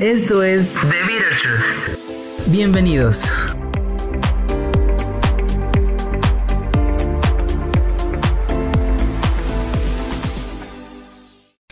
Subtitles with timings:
[0.00, 2.46] Esto es The Bitter Truth.
[2.46, 3.30] Bienvenidos.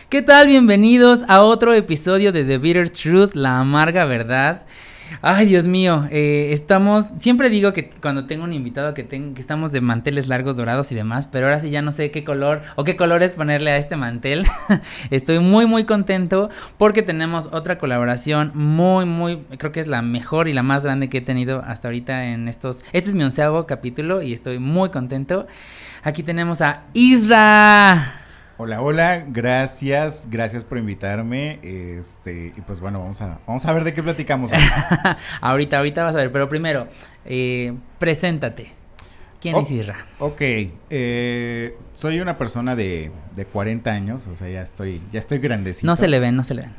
[0.09, 0.45] ¿Qué tal?
[0.45, 4.67] Bienvenidos a otro episodio de The Bitter Truth, la amarga verdad.
[5.21, 9.71] Ay, Dios mío, eh, estamos, siempre digo que cuando tengo un invitado que, que estamos
[9.71, 12.83] de manteles largos dorados y demás, pero ahora sí ya no sé qué color o
[12.83, 14.45] qué colores ponerle a este mantel.
[15.09, 20.47] Estoy muy, muy contento porque tenemos otra colaboración muy, muy, creo que es la mejor
[20.47, 23.65] y la más grande que he tenido hasta ahorita en estos, este es mi onceavo
[23.65, 25.47] capítulo y estoy muy contento.
[26.03, 28.28] Aquí tenemos a Isra.
[28.61, 31.59] Hola, hola, gracias, gracias por invitarme.
[31.63, 34.51] Este, y pues bueno, vamos a, vamos a ver de qué platicamos.
[35.39, 36.89] ahorita, ahorita vas a ver, pero primero,
[37.23, 38.73] eh, preséntate.
[39.39, 40.05] ¿Quién es Isra?
[40.19, 40.41] Ok,
[40.89, 45.87] eh, soy una persona de, de 40 años, o sea, ya estoy, ya estoy grandecito.
[45.87, 46.75] No se le ven, no se le ven.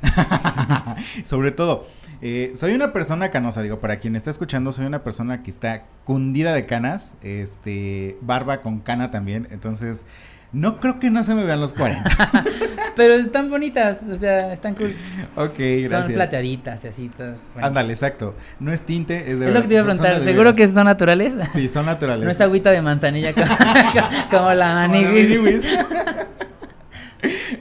[1.24, 1.86] Sobre todo,
[2.20, 5.86] eh, soy una persona canosa, digo, para quien está escuchando, soy una persona que está
[6.04, 10.04] cundida de canas, este, barba con cana también, entonces
[10.52, 12.44] no creo que no se me vean los 40.
[12.96, 14.94] Pero están bonitas, o sea, están cool.
[15.36, 16.06] Ok, gracias.
[16.06, 17.08] Son plateaditas y así.
[17.08, 18.34] Todas Ándale, exacto.
[18.58, 20.84] No es tinte, es de Es lo que te iba a preguntar, ¿seguro que son
[20.84, 21.34] naturales?
[21.50, 22.24] Sí, son naturales.
[22.24, 23.46] No es agüita de manzanilla como,
[24.30, 25.66] como la maniwis.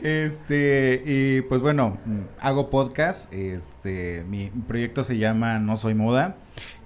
[0.04, 1.98] Este, y pues bueno,
[2.40, 3.34] hago podcast.
[3.34, 6.38] Este, mi proyecto se llama No Soy Moda.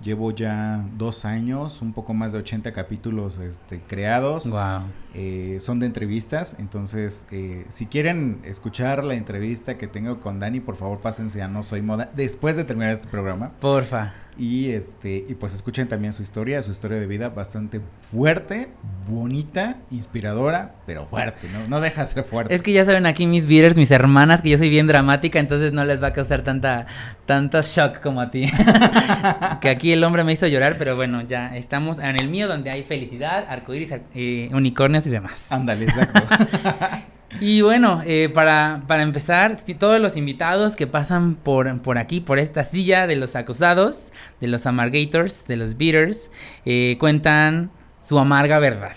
[0.01, 4.49] Llevo ya dos años, un poco más de 80 capítulos este, creados.
[4.49, 4.83] Wow.
[5.13, 10.59] Eh, son de entrevistas, entonces eh, si quieren escuchar la entrevista que tengo con Dani,
[10.59, 13.51] por favor pásense a No Soy Moda después de terminar este programa.
[13.59, 14.13] Porfa.
[14.37, 18.69] Y este, y pues escuchen también su historia, su historia de vida bastante fuerte,
[19.07, 21.67] bonita, inspiradora, pero fuerte, ¿no?
[21.67, 22.53] No deja de ser fuerte.
[22.53, 25.71] Es que ya saben aquí mis beaters, mis hermanas, que yo soy bien dramática, entonces
[25.71, 26.87] no les va a causar tanta,
[27.25, 28.45] tanto shock como a ti.
[29.61, 32.71] que aquí el hombre me hizo llorar, pero bueno, ya estamos en el mío donde
[32.71, 35.51] hay felicidad, arcoíris, eh, unicornios y demás.
[35.51, 36.23] Ándale, exacto.
[37.39, 42.39] Y bueno, eh, para, para, empezar, todos los invitados que pasan por, por, aquí, por
[42.39, 46.31] esta silla de los acusados, de los amargators, de los beaters,
[46.65, 47.71] eh, cuentan
[48.01, 48.93] su amarga verdad.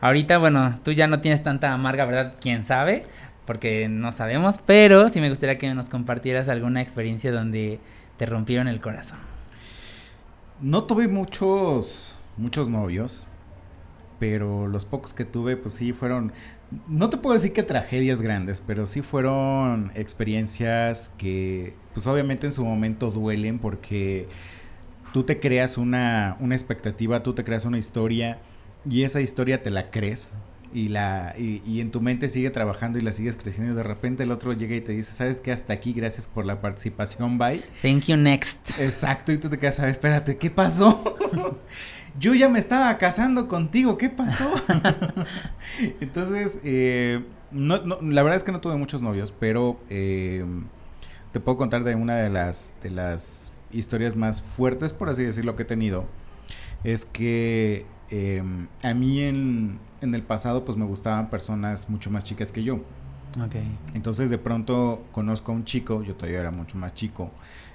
[0.00, 3.04] Ahorita, bueno, tú ya no tienes tanta amarga verdad, quién sabe,
[3.46, 7.80] porque no sabemos, pero sí me gustaría que nos compartieras alguna experiencia donde
[8.16, 9.18] te rompieron el corazón.
[10.60, 13.26] No tuve muchos, muchos novios,
[14.18, 16.32] pero los pocos que tuve, pues sí, fueron
[16.88, 22.52] no te puedo decir que tragedias grandes, pero sí fueron experiencias que, pues obviamente en
[22.52, 24.28] su momento duelen porque
[25.12, 28.38] tú te creas una, una expectativa, tú te creas una historia
[28.88, 30.36] y esa historia te la crees
[30.72, 34.22] y la y, en tu mente sigue trabajando y la sigues creciendo y de repente
[34.22, 35.52] el otro llega y te dice, ¿sabes qué?
[35.52, 37.60] Hasta aquí, gracias por la participación, bye.
[37.82, 38.78] Thank you, next.
[38.78, 41.16] Exacto, y tú te quedas a ver, espérate, ¿qué pasó?
[42.18, 44.50] yo ya me estaba casando contigo, ¿qué pasó?
[46.00, 50.44] Entonces, eh, no, la verdad es que no tuve muchos novios, pero eh,
[51.32, 55.56] te puedo contar de una de las, de las historias más fuertes, por así decirlo,
[55.56, 56.06] que he tenido.
[56.84, 58.42] Es que eh,
[58.82, 62.80] a mí en, en, el pasado, pues me gustaban personas mucho más chicas que yo.
[63.46, 63.78] Okay.
[63.94, 67.30] Entonces, de pronto conozco a un chico, yo todavía era mucho más chico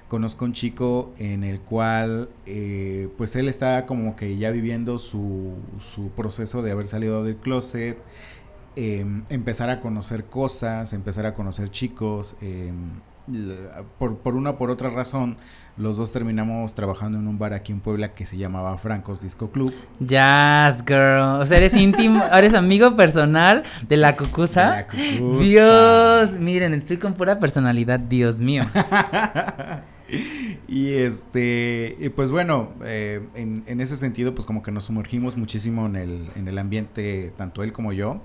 [0.07, 5.53] conozco un chico en el cual eh, pues él está como que ya viviendo su,
[5.79, 7.97] su proceso de haber salido del closet,
[8.75, 12.35] em, empezar a conocer cosas, empezar a conocer chicos.
[12.41, 13.01] Em,
[13.97, 15.37] por, por una o por otra razón,
[15.77, 19.51] los dos terminamos trabajando en un bar aquí en Puebla que se llamaba Francos Disco
[19.51, 19.73] Club.
[19.99, 21.41] Jazz Girl.
[21.41, 24.87] O sea, eres íntimo, eres amigo personal de la cucusa.
[25.39, 28.63] Dios, miren, estoy con pura personalidad, Dios mío.
[30.67, 35.87] y este, y pues bueno, eh, en, ese sentido, pues como que nos sumergimos muchísimo
[35.87, 38.21] en el, en el ambiente, tanto él como yo.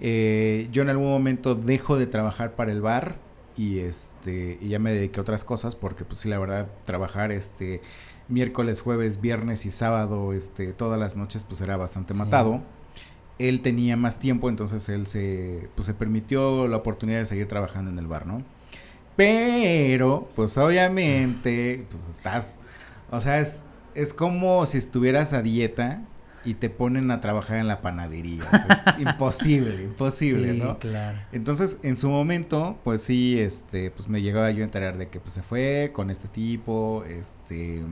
[0.00, 3.16] Eh, yo en algún momento dejo de trabajar para el bar
[3.56, 7.32] y este, y ya me dediqué a otras cosas porque pues sí, la verdad, trabajar
[7.32, 7.80] este
[8.28, 12.62] miércoles, jueves, viernes y sábado, este, todas las noches, pues era bastante matado.
[13.38, 17.90] Él tenía más tiempo, entonces él se, pues se permitió la oportunidad de seguir trabajando
[17.90, 18.42] en el bar, ¿no?
[19.16, 22.54] Pero, pues obviamente, pues estás,
[23.10, 26.02] o sea, es, es como si estuvieras a dieta
[26.44, 28.42] y te ponen a trabajar en la panadería.
[28.68, 30.78] es imposible, imposible, ¿no?
[30.78, 31.18] Claro.
[31.32, 35.20] Entonces, en su momento, pues sí, este, pues me llegaba yo a enterar de que
[35.20, 37.82] pues se fue con este tipo, este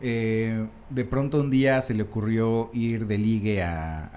[0.00, 4.10] Eh, de pronto un día se le ocurrió ir de ligue a,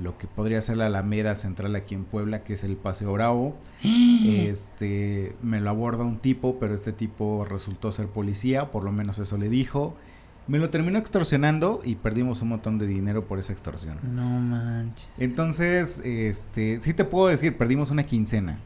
[0.00, 3.56] lo que podría ser la Alameda Central aquí en Puebla, que es el Paseo Bravo.
[3.82, 9.18] este, me lo aborda un tipo, pero este tipo resultó ser policía, por lo menos
[9.18, 9.96] eso le dijo.
[10.46, 13.98] Me lo terminó extorsionando y perdimos un montón de dinero por esa extorsión.
[14.02, 15.10] No manches.
[15.18, 18.58] Entonces, este, sí te puedo decir, perdimos una quincena.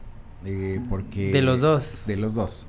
[0.45, 1.31] Eh, porque...
[1.31, 2.03] De los dos.
[2.05, 2.67] De los dos.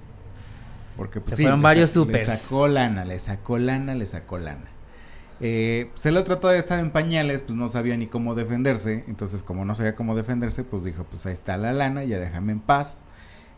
[0.96, 4.70] Porque pues, Se fueron varios Le sacó lana, le sacó lana, le sacó lana.
[5.40, 9.04] Eh, pues el otro todavía estaba en pañales, pues no sabía ni cómo defenderse.
[9.08, 12.52] Entonces, como no sabía cómo defenderse, pues dijo, pues ahí está la lana, ya déjame
[12.52, 13.06] en paz.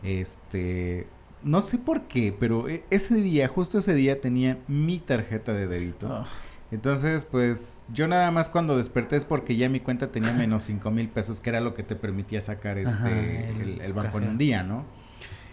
[0.01, 1.07] Este,
[1.43, 5.67] no sé por qué, pero e, ese día, justo ese día, tenía mi tarjeta de
[5.67, 6.07] débito.
[6.07, 6.25] Oh.
[6.71, 10.89] Entonces, pues yo nada más cuando desperté es porque ya mi cuenta tenía menos cinco
[10.89, 13.49] mil pesos, que era lo que te permitía sacar este
[13.83, 14.85] el, banco en un día, ¿no?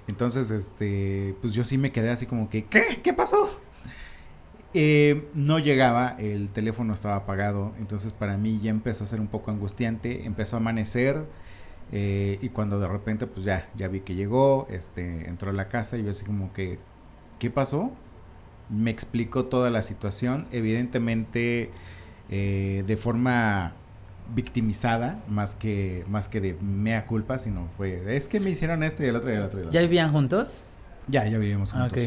[0.08, 3.00] Entonces, este, pues yo sí me quedé así como que, ¿qué?
[3.02, 3.60] ¿Qué pasó?
[4.72, 9.26] Eh, no llegaba, el teléfono estaba apagado, entonces para mí ya empezó a ser un
[9.26, 11.26] poco angustiante, empezó a amanecer
[11.92, 15.68] eh, y cuando de repente pues ya, ya vi que llegó, este, entró a la
[15.68, 16.78] casa y yo así como que,
[17.38, 17.92] ¿qué pasó?
[18.70, 21.70] me explicó toda la situación, evidentemente
[22.30, 23.74] eh, de forma
[24.34, 29.02] victimizada, más que, más que de mea culpa, sino fue, es que me hicieron esto
[29.02, 29.58] y el otro y el otro.
[29.58, 29.72] Y el otro.
[29.72, 30.64] ¿Ya vivían juntos?
[31.08, 31.98] Ya, ya vivíamos juntos.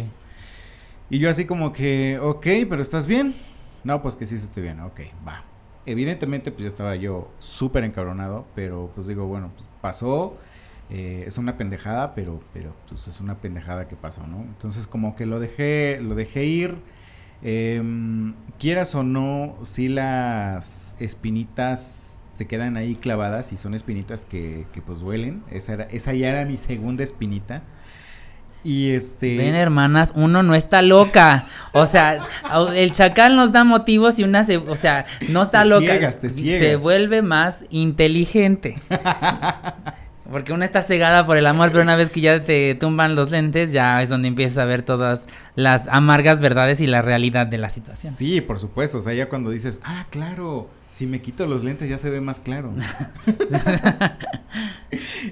[1.09, 3.35] Y yo así como que, ok, pero ¿estás bien?
[3.83, 5.43] No, pues que sí estoy bien, ok, va.
[5.85, 10.37] Evidentemente, pues yo estaba yo súper encabronado, pero pues digo, bueno, pues pasó,
[10.89, 14.41] eh, es una pendejada, pero, pero pues es una pendejada que pasó, ¿no?
[14.43, 16.75] Entonces como que lo dejé, lo dejé ir.
[17.41, 24.65] Em, quieras o no, si las espinitas se quedan ahí clavadas y son espinitas que,
[24.85, 25.43] pues duelen.
[25.51, 27.61] Esa, esa ya era mi segunda espinita.
[28.63, 29.37] Y este.
[29.37, 31.45] Ven, hermanas, uno no está loca.
[31.73, 32.19] O sea,
[32.75, 34.57] el chacal nos da motivos y una se.
[34.57, 36.11] O sea, no está loca.
[36.11, 38.75] Se vuelve más inteligente.
[40.31, 43.29] Porque una está cegada por el amor, pero una vez que ya te tumban los
[43.29, 47.57] lentes, ya es donde empiezas a ver todas las amargas verdades y la realidad de
[47.57, 48.13] la situación.
[48.13, 48.97] Sí, por supuesto.
[48.97, 52.21] O sea, ya cuando dices, ah, claro, si me quito los lentes ya se ve
[52.21, 52.73] más claro.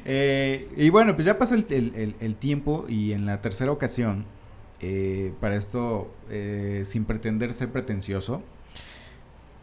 [0.05, 4.25] Eh, y bueno, pues ya pasó el, tiempo y en la tercera ocasión,
[4.79, 8.41] eh, para esto, eh, sin pretender ser pretencioso,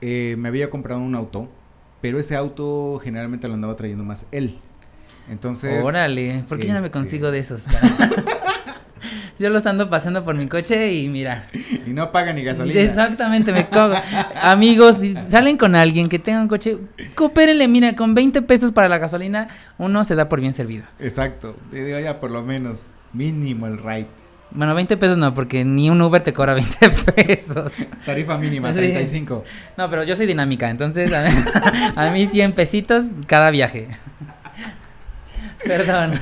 [0.01, 1.49] me había comprado un auto,
[2.01, 4.61] pero ese auto generalmente lo andaba trayendo más él.
[5.29, 5.85] Entonces.
[5.85, 7.63] Órale, ¿por qué yo no me consigo de esos?
[9.39, 11.45] yo lo ando pasando por mi coche y mira.
[11.87, 12.81] Y no paga ni gasolina.
[12.81, 13.95] Exactamente, me cojo.
[14.43, 16.79] Amigos, si salen con alguien que tenga un coche,
[17.15, 19.49] coopérenle, mira, con 20 pesos para la gasolina,
[19.79, 20.85] uno se da por bien servido.
[20.99, 21.57] Exacto.
[21.71, 24.09] Digo, ya por lo menos, mínimo el ride.
[24.51, 27.73] Bueno, 20 pesos no, porque ni un Uber te cobra 20 pesos.
[28.07, 29.45] Tarifa mínima, 35.
[29.77, 31.31] No, pero yo soy dinámica, entonces a mí,
[31.97, 33.89] a mí 100 pesitos cada viaje.
[35.65, 36.13] Perdón.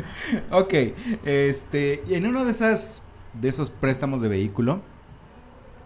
[0.50, 0.74] ok,
[1.24, 3.02] este, en uno de esas,
[3.34, 4.80] de esos préstamos de vehículo,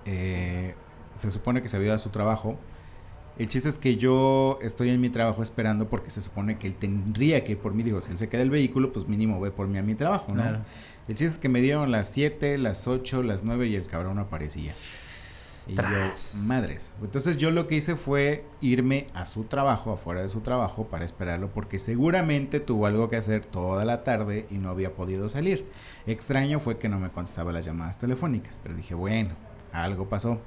[0.05, 0.75] eh,
[1.15, 2.59] se supone que se había dado su trabajo.
[3.39, 6.75] El chiste es que yo estoy en mi trabajo esperando porque se supone que él
[6.75, 7.83] tendría que ir por mí.
[7.83, 10.35] Digo, si él se queda el vehículo, pues mínimo ve por mí a mi trabajo,
[10.35, 10.43] ¿no?
[10.45, 14.19] El chiste es que me dieron las 7, las 8, las 9 y el cabrón
[14.19, 14.73] aparecía.
[15.69, 15.83] Y yo,
[16.47, 16.95] madres.
[17.03, 21.05] Entonces yo lo que hice fue irme a su trabajo, afuera de su trabajo, para
[21.05, 25.67] esperarlo, porque seguramente tuvo algo que hacer toda la tarde y no había podido salir.
[26.07, 29.35] Extraño fue que no me contestaba las llamadas telefónicas, pero dije, bueno,
[29.73, 30.41] algo pasó.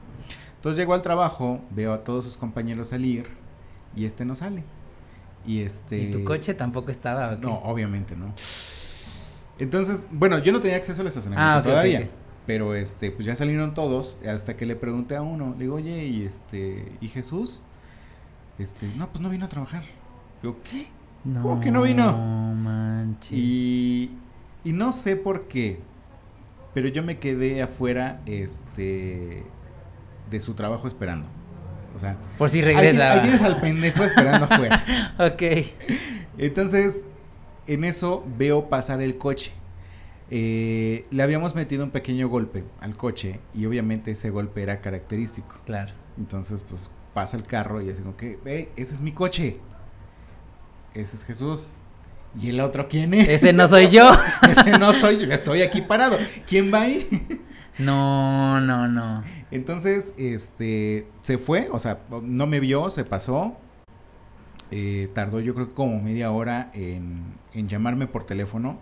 [0.56, 3.28] Entonces llego al trabajo, veo a todos sus compañeros salir
[3.96, 4.64] y este no sale.
[5.46, 5.98] Y este.
[5.98, 7.36] ¿Y tu coche tampoco estaba?
[7.36, 8.34] No, obviamente no.
[9.60, 12.10] Entonces, bueno, yo no tenía acceso al estacionamiento ah, todavía.
[12.52, 16.04] Pero este, pues ya salieron todos, hasta que le pregunté a uno, le digo, oye,
[16.04, 17.64] y este, ¿y Jesús?
[18.60, 19.84] Este, no, pues no vino a trabajar.
[20.42, 20.88] Digo, ¿qué?
[21.42, 22.12] ¿Cómo que no vino?
[22.12, 23.32] No manches.
[23.32, 24.12] Y,
[24.66, 25.80] y no sé por qué,
[26.74, 29.46] pero yo me quedé afuera, este,
[30.30, 31.30] de su trabajo esperando.
[31.96, 33.14] O sea, por si regresa.
[33.14, 34.84] Ahí tienes al pendejo esperando afuera.
[35.20, 35.42] ok.
[36.38, 37.06] Entonces,
[37.66, 39.54] en eso veo pasar el coche.
[40.34, 45.58] Eh, le habíamos metido un pequeño golpe al coche y obviamente ese golpe era característico.
[45.66, 45.92] Claro.
[46.18, 49.58] Entonces, pues pasa el carro y así como que, ve, ese es mi coche.
[50.94, 51.74] Ese es Jesús.
[52.40, 53.28] ¿Y el otro quién es?
[53.28, 54.10] Ese no soy yo.
[54.50, 56.18] ese no soy yo, estoy aquí parado.
[56.48, 57.06] ¿Quién va ahí?
[57.78, 59.26] no, no, no.
[59.52, 63.58] Entonces, este, se fue, o sea, no me vio, se pasó.
[64.74, 68.80] Eh, tardó yo creo que como media hora en, en llamarme por teléfono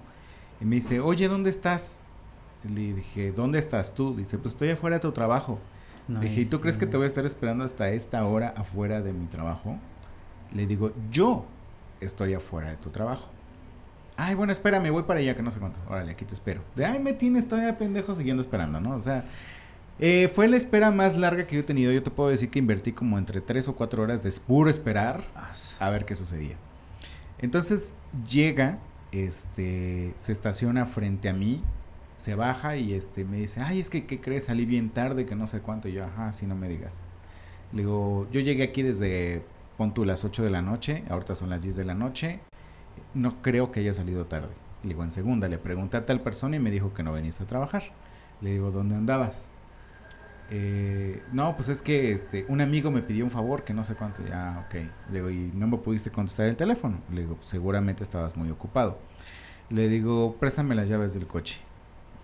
[0.61, 2.03] y me dice, oye, ¿dónde estás?
[2.63, 4.15] Le dije, ¿dónde estás tú?
[4.15, 5.59] Dice, pues estoy afuera de tu trabajo.
[6.07, 9.01] Le dije, ¿y tú crees que te voy a estar esperando hasta esta hora afuera
[9.01, 9.77] de mi trabajo?
[10.53, 11.45] Le digo, yo
[12.01, 13.27] estoy afuera de tu trabajo.
[14.17, 15.79] Ay, bueno, espérame, voy para allá, que no sé cuánto.
[15.87, 16.61] Órale, aquí te espero.
[16.75, 18.95] De, ay, me tienes todavía pendejo siguiendo esperando, ¿no?
[18.95, 19.23] O sea,
[19.99, 21.91] eh, fue la espera más larga que yo he tenido.
[21.91, 25.21] Yo te puedo decir que invertí como entre 3 o 4 horas de puro esperar
[25.79, 26.55] a ver qué sucedía.
[27.37, 27.93] Entonces
[28.29, 28.79] llega,
[29.11, 31.63] este, se estaciona frente a mí,
[32.15, 34.45] se baja y este, me dice, ay, es que, ¿qué crees?
[34.45, 35.87] Salí bien tarde, que no sé cuánto.
[35.87, 37.05] Y yo, ajá, si no me digas.
[37.71, 39.43] Le digo, yo llegué aquí desde,
[39.77, 42.39] pon las 8 de la noche, ahorita son las 10 de la noche.
[43.13, 44.49] No creo que haya salido tarde.
[44.83, 47.43] Le digo, en segunda, le pregunté a tal persona y me dijo que no veniste
[47.43, 47.83] a trabajar.
[48.41, 49.49] Le digo, ¿dónde andabas?
[50.51, 53.95] Eh, no, pues es que este, un amigo me pidió un favor que no sé
[53.95, 54.25] cuánto.
[54.25, 54.75] Ya, ok.
[55.11, 56.99] Le digo, ¿y no me pudiste contestar el teléfono?
[57.11, 58.97] Le digo, seguramente estabas muy ocupado.
[59.69, 61.59] Le digo, préstame las llaves del coche.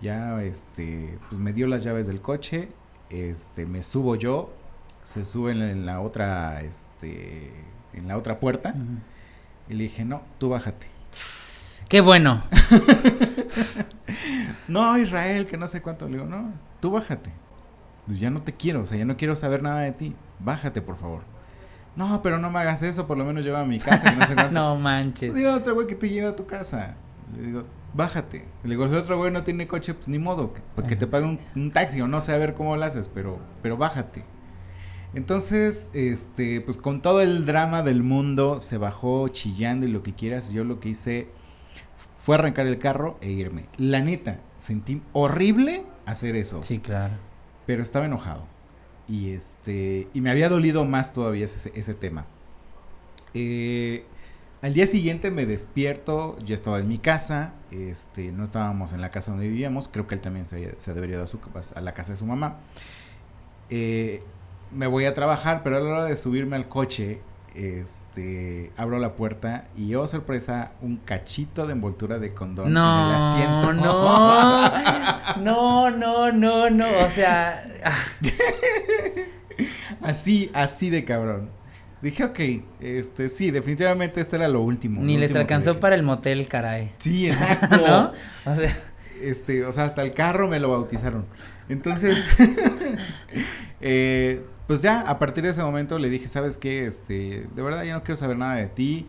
[0.02, 2.68] Ya, este, pues me dio las llaves del coche.
[3.10, 4.52] Este, me subo yo.
[5.02, 7.52] Se sube en la, otra, este,
[7.92, 8.74] en la otra puerta.
[9.68, 10.88] Y le dije, no, tú bájate.
[11.88, 12.42] Qué bueno.
[14.68, 16.06] no, Israel, que no sé cuánto.
[16.08, 17.30] Le digo, no, tú bájate.
[18.06, 20.14] Pues ya no te quiero, o sea, ya no quiero saber nada de ti.
[20.38, 21.22] Bájate, por favor.
[21.96, 24.26] No, pero no me hagas eso, por lo menos lleva a mi casa, que no
[24.26, 24.52] sé cuánto.
[24.52, 25.34] no manches.
[25.34, 26.94] Digo otro güey que te lleva a tu casa.
[27.36, 28.44] Le digo, bájate.
[28.62, 31.06] Le digo, si otro güey no tiene coche, pues ni modo, que, pues que te
[31.06, 34.24] pague un, taxi o no sé a ver cómo lo haces, pero, pero bájate.
[35.14, 40.14] Entonces, este, pues con todo el drama del mundo, se bajó chillando y lo que
[40.14, 40.50] quieras.
[40.52, 41.28] Yo lo que hice
[42.20, 43.66] fue arrancar el carro e irme.
[43.78, 46.62] La neta, sentí horrible hacer eso.
[46.62, 47.25] Sí, claro
[47.66, 48.44] pero estaba enojado.
[49.08, 52.26] Y este y me había dolido más todavía ese, ese tema.
[53.34, 54.04] Eh,
[54.62, 59.10] al día siguiente me despierto, ya estaba en mi casa, este, no estábamos en la
[59.10, 61.38] casa donde vivíamos, creo que él también se, se debería a, su,
[61.74, 62.56] a la casa de su mamá.
[63.68, 64.20] Eh,
[64.72, 67.20] me voy a trabajar, pero a la hora de subirme al coche,
[67.56, 73.08] este, abro la puerta y oh sorpresa, un cachito de envoltura de condón no, en
[73.08, 73.72] el asiento.
[73.72, 74.70] No,
[75.42, 77.96] no, no, no, no, o sea, ah.
[80.02, 81.50] así, así de cabrón.
[82.02, 82.40] Dije, ok,
[82.80, 85.02] este, sí, definitivamente este era lo último.
[85.02, 86.92] Ni les alcanzó para el motel, caray.
[86.98, 87.76] Sí, exacto.
[87.78, 88.12] ¿No?
[88.44, 88.70] O sea.
[89.22, 91.24] Este, o sea, hasta el carro me lo bautizaron.
[91.70, 92.28] Entonces,
[93.80, 96.86] eh, pues ya a partir de ese momento le dije, ¿sabes qué?
[96.86, 99.06] Este, de verdad ya no quiero saber nada de ti.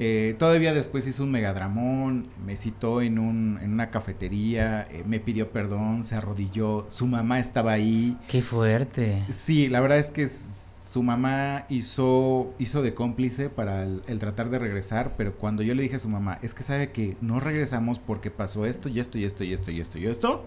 [0.00, 5.18] Eh, todavía después hizo un megadramón, me citó en, un, en una cafetería, eh, me
[5.18, 8.16] pidió perdón, se arrodilló, su mamá estaba ahí.
[8.28, 9.24] Qué fuerte.
[9.30, 14.50] Sí, la verdad es que su mamá hizo, hizo de cómplice para el, el, tratar
[14.50, 17.40] de regresar, pero cuando yo le dije a su mamá, es que sabe que no
[17.40, 20.44] regresamos porque pasó esto y esto y esto y esto y esto y esto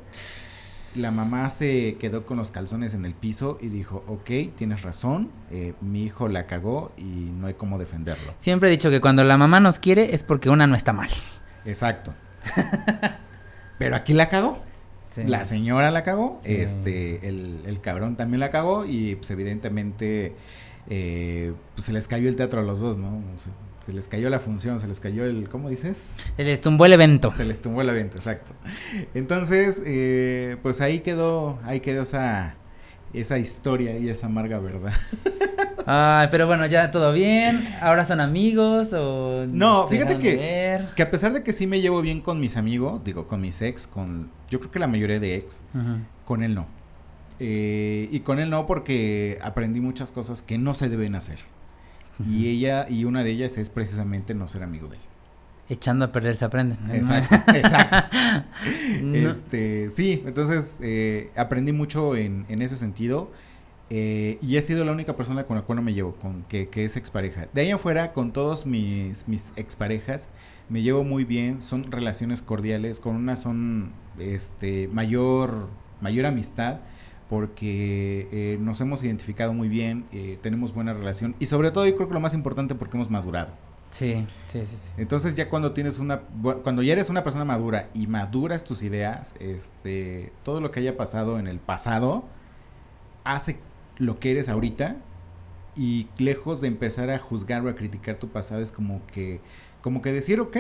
[0.96, 5.30] la mamá se quedó con los calzones en el piso y dijo, ok, tienes razón,
[5.50, 8.34] eh, mi hijo la cagó y no hay cómo defenderlo.
[8.38, 11.10] Siempre he dicho que cuando la mamá nos quiere es porque una no está mal.
[11.66, 12.14] Exacto.
[13.78, 14.60] Pero aquí la cagó.
[15.18, 20.36] La señora la cagó, este, el, cabrón también la cagó y pues evidentemente
[20.90, 23.22] eh, pues se les cayó el teatro a los dos, ¿no?
[23.82, 26.14] se les cayó la función, se les cayó el, ¿cómo dices?
[26.38, 27.32] Se les tumbó el evento.
[27.32, 28.54] Se les tumbó el evento, exacto.
[29.16, 32.56] Entonces, eh, pues ahí quedó, ahí quedó esa,
[33.12, 34.94] esa historia y esa amarga verdad.
[35.88, 37.68] Ay, pero bueno, ya todo bien.
[37.82, 39.88] Ahora son amigos o no.
[39.88, 43.26] Fíjate que que a pesar de que sí me llevo bien con mis amigos, digo
[43.26, 45.64] con mis ex, con yo creo que la mayoría de ex,
[46.26, 46.68] con él no.
[47.44, 51.40] Eh, y con él no porque aprendí muchas cosas que no se deben hacer.
[52.30, 55.02] Y ella, y una de ellas es precisamente no ser amigo de él.
[55.68, 56.76] Echando a perder se aprende.
[56.94, 58.16] Exacto, exacto.
[59.12, 63.32] Este, sí, entonces eh, aprendí mucho en, en ese sentido.
[63.90, 66.70] Eh, y he sido la única persona con la cual no me llevo, con que,
[66.70, 67.48] que es expareja.
[67.54, 70.30] De ahí afuera, con todos mis, mis exparejas,
[70.70, 75.70] me llevo muy bien, son relaciones cordiales, con una son este mayor,
[76.02, 76.82] mayor amistad
[77.32, 81.96] porque eh, nos hemos identificado muy bien, eh, tenemos buena relación y sobre todo yo
[81.96, 83.54] creo que lo más importante porque hemos madurado.
[83.90, 84.90] Sí, sí, sí, sí.
[84.98, 86.24] Entonces ya cuando tienes una,
[86.62, 90.98] cuando ya eres una persona madura y maduras tus ideas, este, todo lo que haya
[90.98, 92.26] pasado en el pasado
[93.24, 93.60] hace
[93.98, 94.98] lo que eres ahorita
[95.74, 99.40] y lejos de empezar a juzgar o a criticar tu pasado es como que,
[99.82, 100.58] como que decir, ok,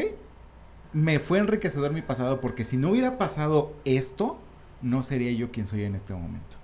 [0.93, 4.39] me fue enriquecedor mi pasado porque si no hubiera pasado esto,
[4.81, 6.61] no sería yo quien soy en este momento.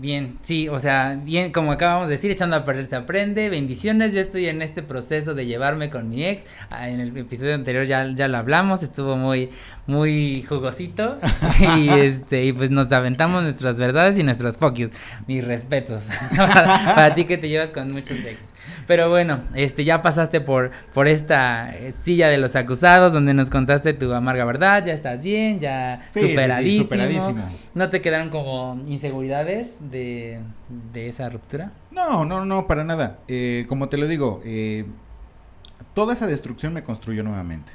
[0.00, 4.14] Bien, sí, o sea, bien, como acabamos de decir, echando a perder se aprende, bendiciones,
[4.14, 7.84] yo estoy en este proceso de llevarme con mi ex, ah, en el episodio anterior
[7.84, 9.50] ya, ya lo hablamos, estuvo muy,
[9.88, 11.18] muy jugosito,
[11.78, 14.90] y este, y pues nos aventamos nuestras verdades y nuestros focus,
[15.26, 16.04] mis respetos,
[16.36, 18.38] para, para ti que te llevas con muchos ex.
[18.86, 23.50] Pero bueno, este ya pasaste por, por esta eh, silla de los acusados donde nos
[23.50, 27.44] contaste tu amarga verdad, ya estás bien, ya superadísimo.
[27.74, 30.40] ¿No te quedaron como inseguridades de,
[30.94, 31.72] esa ruptura?
[31.90, 33.18] No, no, no, para nada.
[33.28, 34.84] Eh, como te lo digo, eh,
[35.94, 37.72] toda esa destrucción me construyó nuevamente.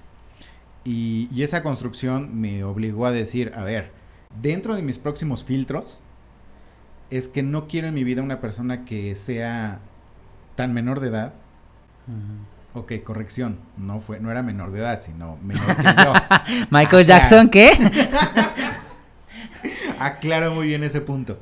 [0.86, 3.92] Y, y esa construcción me obligó a decir, a ver,
[4.42, 6.04] dentro de mis próximos filtros,
[7.10, 9.80] es que no quiero en mi vida una persona que sea
[10.56, 11.34] tan menor de edad.
[12.74, 16.14] Ok, corrección, no fue, no era menor de edad, sino menor que yo.
[16.72, 17.72] Michael Jackson, ¿qué?
[20.00, 21.40] Aclaro muy bien ese punto.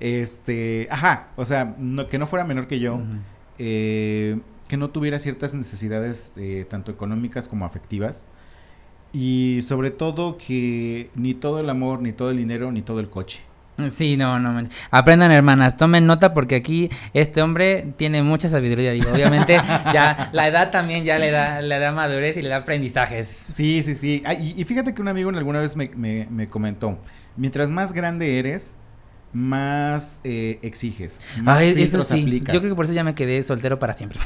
[0.00, 3.00] Este, ajá, o sea, no, que no fuera menor que yo,
[3.58, 4.38] eh,
[4.68, 8.24] que no tuviera ciertas necesidades eh, tanto económicas como afectivas.
[9.12, 13.08] Y sobre todo que ni todo el amor, ni todo el dinero, ni todo el
[13.08, 13.40] coche.
[13.94, 14.62] Sí, no, no.
[14.90, 18.92] Aprendan, hermanas, tomen nota porque aquí este hombre tiene mucha sabiduría.
[18.92, 19.54] Digo, obviamente,
[19.92, 23.28] ya la edad también ya le da, le da madurez y le da aprendizajes.
[23.48, 24.22] Sí, sí, sí.
[24.40, 26.98] y, fíjate que un amigo alguna vez me, me comentó:
[27.36, 28.76] mientras más grande eres,
[29.32, 31.20] más eh, exiges.
[31.42, 32.40] Más eso sí.
[32.40, 34.18] Yo creo que por eso ya me quedé soltero para siempre.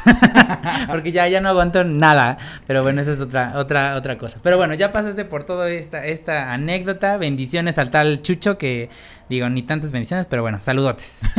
[0.89, 2.39] Porque ya, ya no aguanto nada.
[2.67, 4.39] Pero bueno, esa es otra, otra, otra cosa.
[4.43, 7.17] Pero bueno, ya pasaste por toda esta, esta anécdota.
[7.17, 8.91] Bendiciones al tal Chucho que
[9.29, 11.21] digo, ni tantas bendiciones, pero bueno, saludotes.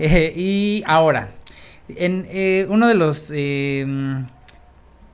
[0.00, 1.28] Eh, y ahora,
[1.88, 3.30] en eh, uno de los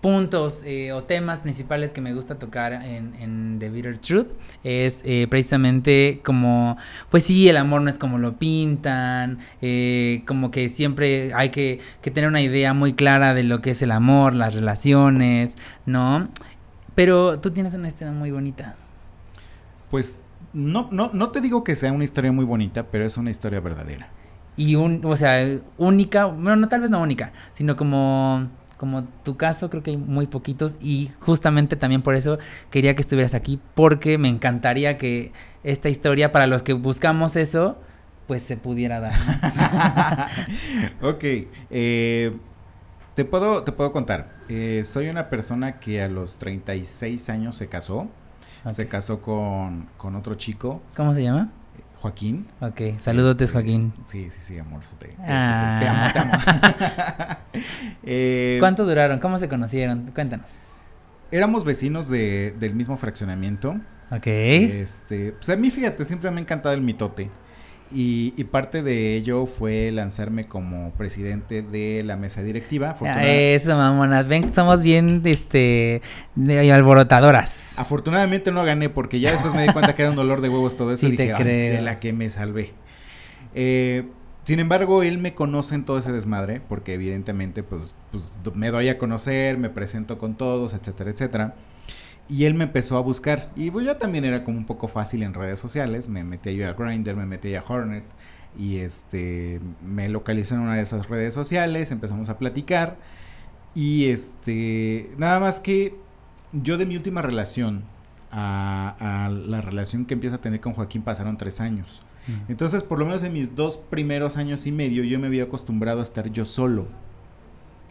[0.00, 4.28] puntos eh, o temas principales que me gusta tocar en, en The Bitter Truth
[4.64, 6.76] es eh, precisamente como,
[7.11, 11.80] pues sí, el amor no es como lo pintan, eh, como que siempre hay que,
[12.00, 16.28] que, tener una idea muy clara de lo que es el amor, las relaciones, ¿no?
[16.95, 18.76] Pero tú tienes una historia muy bonita.
[19.90, 23.30] Pues no, no, no te digo que sea una historia muy bonita, pero es una
[23.30, 24.09] historia verdadera.
[24.57, 28.49] Y un, o sea, única, bueno, no tal vez no única, sino como
[28.81, 32.39] como tu caso, creo que hay muy poquitos y justamente también por eso
[32.71, 35.33] quería que estuvieras aquí porque me encantaría que
[35.65, 37.76] esta historia para los que buscamos eso,
[38.26, 39.13] pues se pudiera dar.
[41.02, 41.25] ok,
[41.69, 42.35] eh,
[43.15, 44.31] te, puedo, te puedo contar.
[44.49, 48.09] Eh, soy una persona que a los 36 años se casó.
[48.73, 50.81] Se casó con, con otro chico.
[50.97, 51.50] ¿Cómo se llama?
[52.00, 52.47] Joaquín.
[52.60, 53.93] Ok, saludotes este, Joaquín.
[54.04, 54.80] Sí, sí, sí, amor.
[54.99, 55.80] Te, te, ah.
[55.91, 57.36] amo, te amo.
[58.02, 59.19] Eh, ¿Cuánto duraron?
[59.19, 60.13] ¿Cómo se conocieron?
[60.15, 60.49] Cuéntanos.
[61.30, 63.76] Éramos vecinos de, del mismo fraccionamiento.
[64.10, 64.26] Ok.
[64.26, 67.28] Este, pues a mí, fíjate, siempre me ha encantado el mitote.
[67.93, 72.97] Y, parte de ello fue lanzarme como presidente de la mesa directiva.
[73.23, 74.29] Eso, mamonas.
[74.29, 76.03] Ven, somos bien este,
[76.37, 77.79] alborotadoras.
[77.79, 80.76] Afortunadamente no gané porque ya después me di cuenta que era un dolor de huevos
[80.76, 82.73] todo eso y dije, de la que me salvé.
[83.55, 84.05] Eh,
[84.45, 88.89] sin embargo, él me conoce en todo ese desmadre porque evidentemente pues, pues me doy
[88.89, 91.55] a conocer, me presento con todos, etcétera, etcétera.
[92.30, 93.50] Y él me empezó a buscar.
[93.56, 96.08] Y pues yo también era como un poco fácil en redes sociales.
[96.08, 98.04] Me metí yo a Grindr, me metí a Hornet.
[98.56, 101.90] Y este me localizó en una de esas redes sociales.
[101.90, 102.99] Empezamos a platicar.
[103.75, 105.10] Y este.
[105.19, 105.97] Nada más que
[106.52, 107.82] yo de mi última relación
[108.30, 112.04] a, la relación que empieza a tener con Joaquín pasaron tres años.
[112.28, 112.52] Mm.
[112.52, 115.99] Entonces, por lo menos en mis dos primeros años y medio, yo me había acostumbrado
[115.99, 116.86] a estar yo solo.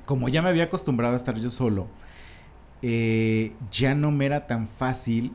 [0.05, 1.87] Como ya me había acostumbrado a estar yo solo,
[2.81, 5.33] eh, ya no me era tan fácil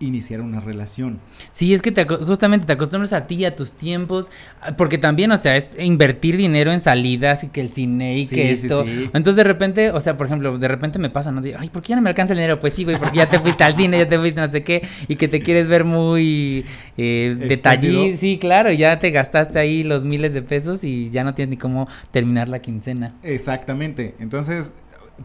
[0.00, 1.20] iniciar una relación.
[1.52, 4.28] Sí, es que te, justamente te acostumbras a ti, a tus tiempos,
[4.60, 8.26] ah, porque también, o sea, es invertir dinero en salidas y que el cine y
[8.26, 8.84] que esto.
[8.86, 11.40] Entonces de repente, o sea, por ejemplo, de repente me pasa, ¿no?
[11.40, 12.60] Digo, ay, ¿por qué ya no me alcanza el dinero?
[12.60, 14.86] Pues sí, güey, porque ya te fuiste al cine, ya te fuiste no sé qué,
[15.08, 16.64] y que te quieres ver muy
[16.96, 18.16] eh, detallado.
[18.16, 21.56] Sí, claro, ya te gastaste ahí los miles de pesos y ya no tienes ni
[21.56, 23.14] cómo terminar la quincena.
[23.22, 24.14] Exactamente.
[24.18, 24.72] Entonces,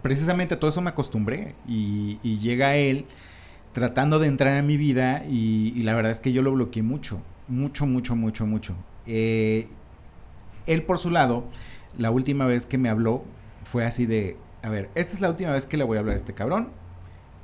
[0.02, 3.06] precisamente a todo eso me acostumbré y, llega él
[3.74, 7.22] tratando de entrar en mi vida y, la verdad es que yo lo bloqueé mucho,
[7.48, 8.76] mucho, mucho, mucho, mucho.
[9.06, 9.68] Eh,
[10.68, 11.46] él por su lado,
[11.98, 13.24] la última vez que me habló
[13.64, 16.14] fue así de, a ver, esta es la última vez que le voy a hablar
[16.14, 16.70] a este cabrón,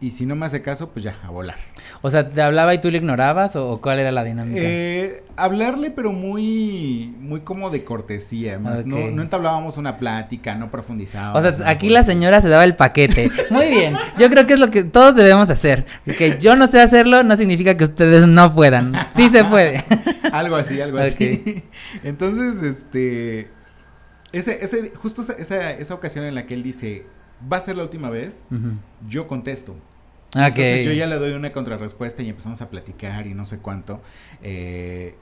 [0.05, 1.55] y si no me hace caso, pues ya, a volar.
[2.03, 4.61] O sea, ¿te hablaba y tú le ignorabas o, cuál era la dinámica?
[4.61, 8.59] Eh, hablarle, pero muy, muy como de cortesía.
[8.59, 11.43] Más no, no entablábamos una plática, no profundizábamos.
[11.43, 13.31] O sea, aquí la señora se daba el paquete.
[13.49, 13.95] Muy bien.
[14.19, 15.87] Yo creo que es lo que todos debemos hacer.
[16.05, 18.93] Que yo no sé hacerlo no significa que ustedes no puedan.
[19.15, 19.83] Sí se puede.
[20.31, 21.63] algo así, algo así.
[22.03, 23.49] Entonces, este,
[24.31, 27.07] ese, ese, justo esa, esa ocasión en la que él dice,
[27.51, 28.45] va a ser la última vez,
[29.07, 29.75] yo contesto.
[30.35, 34.01] Entonces yo ya le doy una contrarrespuesta y empezamos a platicar y no sé cuánto.
[34.43, 35.15] Eh,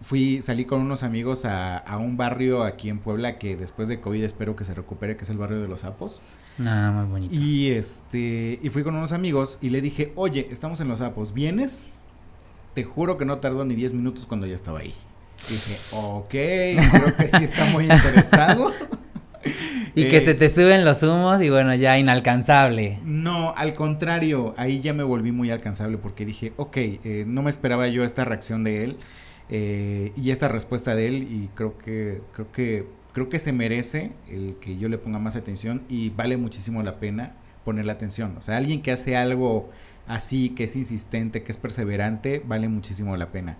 [0.00, 4.00] fui, salí con unos amigos a, a, un barrio aquí en Puebla que después de
[4.00, 6.20] COVID espero que se recupere, que es el barrio de los sapos.
[6.64, 7.34] Ah, muy bonito.
[7.34, 11.32] Y este, y fui con unos amigos y le dije, oye, estamos en los sapos,
[11.32, 11.90] ¿vienes?
[12.74, 14.94] Te juro que no tardó ni 10 minutos cuando ya estaba ahí.
[15.48, 18.72] dije, ok, creo que sí está muy interesado.
[19.96, 22.98] Y que se te suben los humos y bueno, ya inalcanzable.
[23.02, 27.50] No, al contrario, ahí ya me volví muy alcanzable porque dije, ok, eh, no me
[27.50, 28.98] esperaba yo esta reacción de él
[29.48, 34.12] eh, y esta respuesta de él y creo que, creo que, creo que se merece
[34.30, 38.36] el que yo le ponga más atención y vale muchísimo la pena ponerle atención.
[38.36, 39.70] O sea, alguien que hace algo
[40.06, 43.56] así, que es insistente, que es perseverante, vale muchísimo la pena.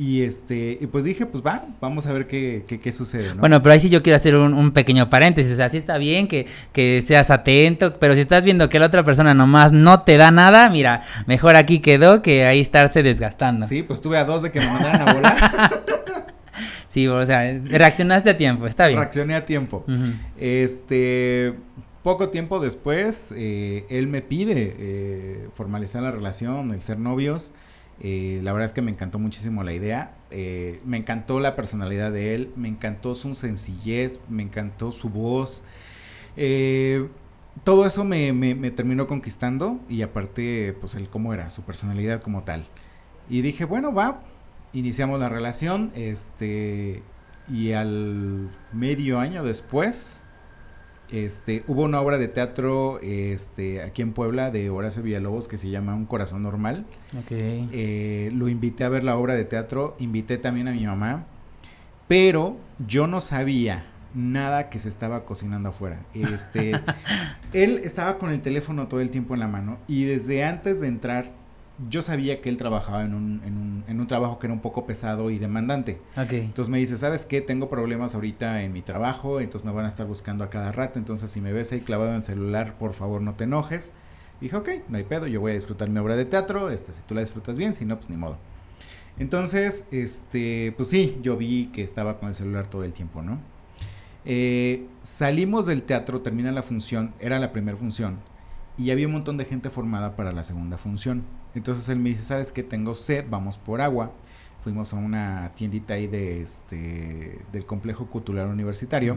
[0.00, 3.40] Y este, y pues dije, pues va, vamos a ver qué, qué, sucede, ¿no?
[3.40, 5.52] Bueno, pero ahí sí yo quiero hacer un, pequeño paréntesis.
[5.52, 8.86] O sea, sí está bien que, que, seas atento, pero si estás viendo que la
[8.86, 13.66] otra persona nomás no te da nada, mira, mejor aquí quedó que ahí estarse desgastando.
[13.66, 15.84] Sí, pues tuve a dos de que me mandaran a volar.
[16.88, 19.00] sí, o sea, reaccionaste a tiempo, está bien.
[19.00, 19.84] Reaccioné a tiempo.
[20.38, 21.52] Este,
[22.02, 27.52] poco tiempo después, eh, él me pide eh, formalizar la relación, el ser novios.
[28.00, 30.14] Eh, la verdad es que me encantó muchísimo la idea.
[30.30, 35.62] Eh, me encantó la personalidad de él, me encantó su sencillez, me encantó su voz.
[36.36, 37.08] Eh,
[37.64, 42.42] todo eso me, me, terminó conquistando y aparte, pues el cómo era, su personalidad como
[42.42, 42.66] tal.
[43.28, 44.22] Y dije, bueno, va,
[44.72, 47.02] iniciamos la relación, este,
[47.48, 50.22] y al medio año después,
[51.12, 55.68] este, hubo una obra de teatro este, aquí en Puebla de Horacio Villalobos que se
[55.68, 56.86] llama Un Corazón Normal.
[57.30, 61.26] Eh, lo invité a ver la obra de teatro, invité también a mi mamá,
[62.06, 66.00] pero yo no sabía nada que se estaba cocinando afuera.
[66.14, 66.72] Este,
[67.52, 70.88] él estaba con el teléfono todo el tiempo en la mano y desde antes de
[70.88, 71.39] entrar
[71.88, 74.60] yo sabía que él trabajaba en un, en un, en un trabajo que era un
[74.60, 76.00] poco pesado y demandante.
[76.16, 77.40] Entonces me dice, ¿sabes qué?
[77.40, 80.98] Tengo problemas ahorita en mi trabajo, entonces me van a estar buscando a cada rato,
[80.98, 83.92] entonces si me ves ahí clavado en el celular, por favor no te enojes.
[84.40, 87.02] Dije, ok, no hay pedo, yo voy a disfrutar mi obra de teatro, este, si
[87.02, 88.36] tú la disfrutas bien, si no, pues ni modo.
[89.18, 93.38] Entonces, este, pues sí, yo vi que estaba con el celular todo el tiempo, ¿no?
[94.24, 98.18] Eh, salimos del teatro, termina la función, era la primera función,
[98.78, 101.24] y había un montón de gente formada para la segunda función.
[101.54, 102.62] Entonces él me dice, ¿sabes qué?
[102.62, 104.12] Tengo sed, vamos por agua.
[104.62, 109.16] Fuimos a una tiendita ahí de este del complejo cultural universitario.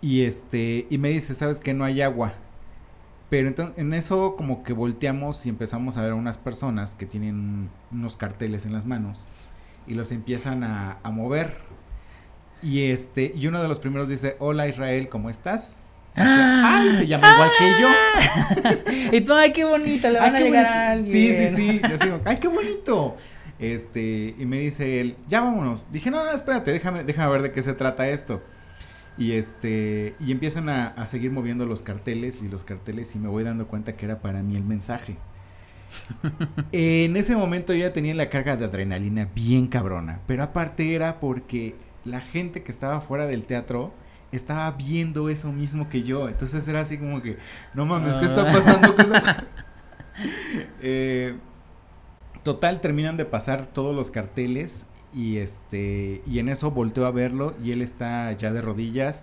[0.00, 1.74] Y este y me dice, "¿Sabes qué?
[1.74, 2.32] No hay agua."
[3.28, 7.06] Pero entonces en eso como que volteamos y empezamos a ver a unas personas que
[7.06, 9.28] tienen unos carteles en las manos
[9.86, 11.58] y los empiezan a, a mover.
[12.62, 15.84] Y este y uno de los primeros dice, "Hola Israel, ¿cómo estás?"
[16.16, 19.12] Ah, ay, se llama igual que yo.
[19.16, 21.10] y tú, ay, qué bonito, le van a llegar a alguien.
[21.10, 21.80] Sí, sí, sí.
[21.88, 23.16] Yo digo, ay, qué bonito.
[23.58, 25.86] Este, y me dice él, ya vámonos.
[25.92, 28.42] Dije, no, no, espérate, déjame, déjame ver de qué se trata esto.
[29.18, 33.28] Y este, y empiezan a, a seguir moviendo los carteles y los carteles y me
[33.28, 35.16] voy dando cuenta que era para mí el mensaje.
[36.72, 41.20] en ese momento yo ya tenía la carga de adrenalina bien cabrona, pero aparte era
[41.20, 43.92] porque la gente que estaba fuera del teatro
[44.32, 46.28] estaba viendo eso mismo que yo.
[46.28, 47.38] Entonces era así como que,
[47.74, 48.52] no mames, ¿qué está ah.
[48.52, 48.94] pasando?
[50.82, 51.38] Eh,
[52.42, 57.54] total, terminan de pasar todos los carteles y este y en eso volteo a verlo
[57.62, 59.22] y él está ya de rodillas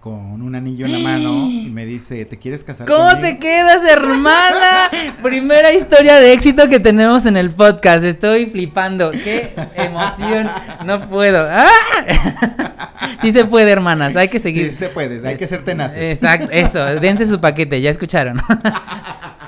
[0.00, 3.84] con un anillo en la mano y me dice, ¿te quieres casar ¿Cómo te quedas,
[3.84, 4.90] hermana?
[5.22, 8.02] Primera historia de éxito que tenemos en el podcast.
[8.02, 9.10] Estoy flipando.
[9.10, 10.48] Qué emoción.
[10.86, 11.46] No puedo.
[11.48, 11.66] ¡Ah!
[13.20, 14.16] Sí se puede, hermanas.
[14.16, 14.70] Hay que seguir.
[14.70, 15.26] Sí se puede.
[15.28, 16.02] Hay que ser tenaces.
[16.02, 16.48] Exacto.
[16.50, 16.82] Eso.
[17.00, 17.80] Dense su paquete.
[17.82, 18.40] Ya escucharon.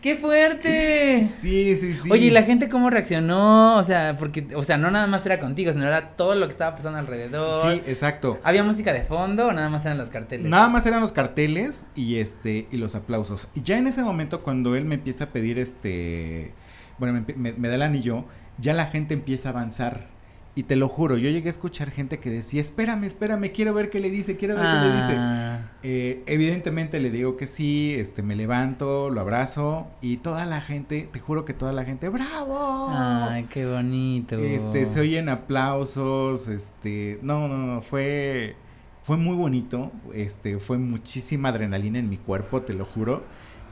[0.00, 1.28] ¡Qué fuerte!
[1.30, 2.10] Sí, sí, sí.
[2.10, 3.76] Oye, ¿y la gente cómo reaccionó?
[3.76, 6.52] O sea, porque, o sea, no nada más era contigo, sino era todo lo que
[6.52, 7.52] estaba pasando alrededor.
[7.52, 8.38] Sí, exacto.
[8.44, 10.46] ¿Había música de fondo o nada más eran los carteles?
[10.46, 13.48] Nada más eran los carteles y este, y los aplausos.
[13.54, 16.52] Y ya en ese momento, cuando él me empieza a pedir este,
[16.98, 18.24] bueno, me, me da el anillo,
[18.58, 20.17] ya la gente empieza a avanzar
[20.58, 23.90] y te lo juro, yo llegué a escuchar gente que decía, espérame, espérame, quiero ver
[23.90, 25.14] qué le dice, quiero ver qué le dice.
[25.16, 25.70] Ah.
[25.84, 31.08] Eh, evidentemente le digo que sí, este, me levanto, lo abrazo y toda la gente,
[31.12, 32.88] te juro que toda la gente, ¡bravo!
[32.90, 34.36] Ay, qué bonito.
[34.36, 38.56] Este, se oyen aplausos, este, no, no, no, fue,
[39.04, 43.22] fue muy bonito, este, fue muchísima adrenalina en mi cuerpo, te lo juro.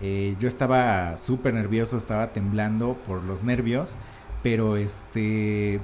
[0.01, 3.97] Eh, yo estaba súper nervioso, estaba temblando por los nervios,
[4.45, 5.81] pero este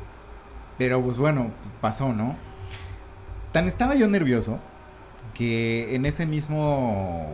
[0.78, 2.34] Pero pues bueno, pasó, ¿no?
[3.52, 4.58] Tan estaba yo nervioso
[5.34, 7.26] que en ese mismo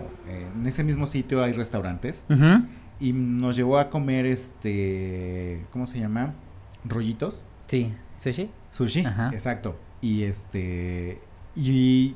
[0.56, 2.64] en ese mismo sitio hay restaurantes Ujú.
[3.00, 6.34] y nos llevó a comer este ¿cómo se llama?
[6.84, 7.92] rollitos, Sí.
[8.18, 8.50] ¿Sushi?
[8.72, 9.30] sushi, Ajá.
[9.32, 9.76] exacto.
[10.00, 11.20] Y este
[11.56, 12.14] y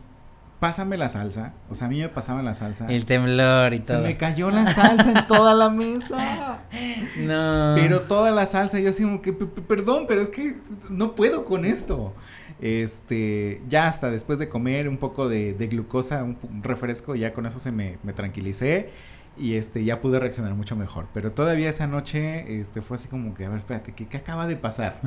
[0.62, 2.86] pásame la salsa, o sea, a mí me pasaba la salsa.
[2.86, 4.02] El temblor y Se todo.
[4.04, 6.60] me cayó la salsa en toda la mesa.
[7.18, 7.72] No.
[7.74, 10.56] Pero toda la salsa, yo así como que, "P- p- perdón, pero es que
[10.88, 12.14] no puedo con esto.
[12.60, 17.44] Este, ya hasta después de comer un poco de, de glucosa, un, refresco, ya con
[17.46, 18.90] eso se me, me tranquilicé
[19.36, 21.06] y este, ya pude reaccionar mucho mejor.
[21.12, 24.46] Pero todavía esa noche, este, fue así como que, a ver, espérate, ¿qué, qué acaba
[24.46, 25.00] de pasar?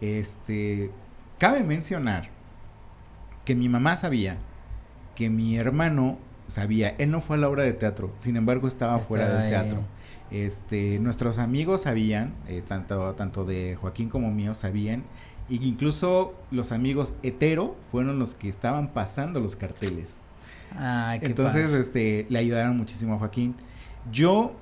[0.00, 0.90] Este,
[1.38, 2.28] cabe mencionar
[3.44, 4.36] que mi mamá sabía,
[5.16, 9.00] que mi hermano sabía, él no fue a la obra de teatro, sin embargo estaba
[9.00, 9.50] fuera del ahí.
[9.50, 9.80] teatro.
[10.30, 15.02] Este, nuestros amigos sabían, eh, tanto, tanto de Joaquín como mío sabían,
[15.48, 20.18] y incluso los amigos hetero fueron los que estaban pasando los carteles.
[20.76, 21.80] Ay, qué Entonces, padre.
[21.80, 23.54] este, le ayudaron muchísimo a Joaquín.
[24.10, 24.54] Yo,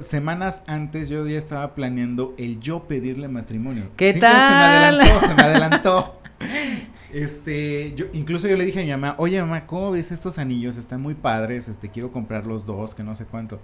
[0.00, 3.90] semanas antes, yo ya estaba planeando el yo pedirle matrimonio.
[3.96, 5.00] ¿Qué Siempre Se me tal?
[5.00, 6.20] adelantó, se me adelantó.
[7.14, 10.76] Este, yo, incluso yo le dije a mi mamá, oye mamá, ¿cómo ves estos anillos?
[10.76, 13.60] Están muy padres, este, quiero comprar los dos, que no sé cuánto.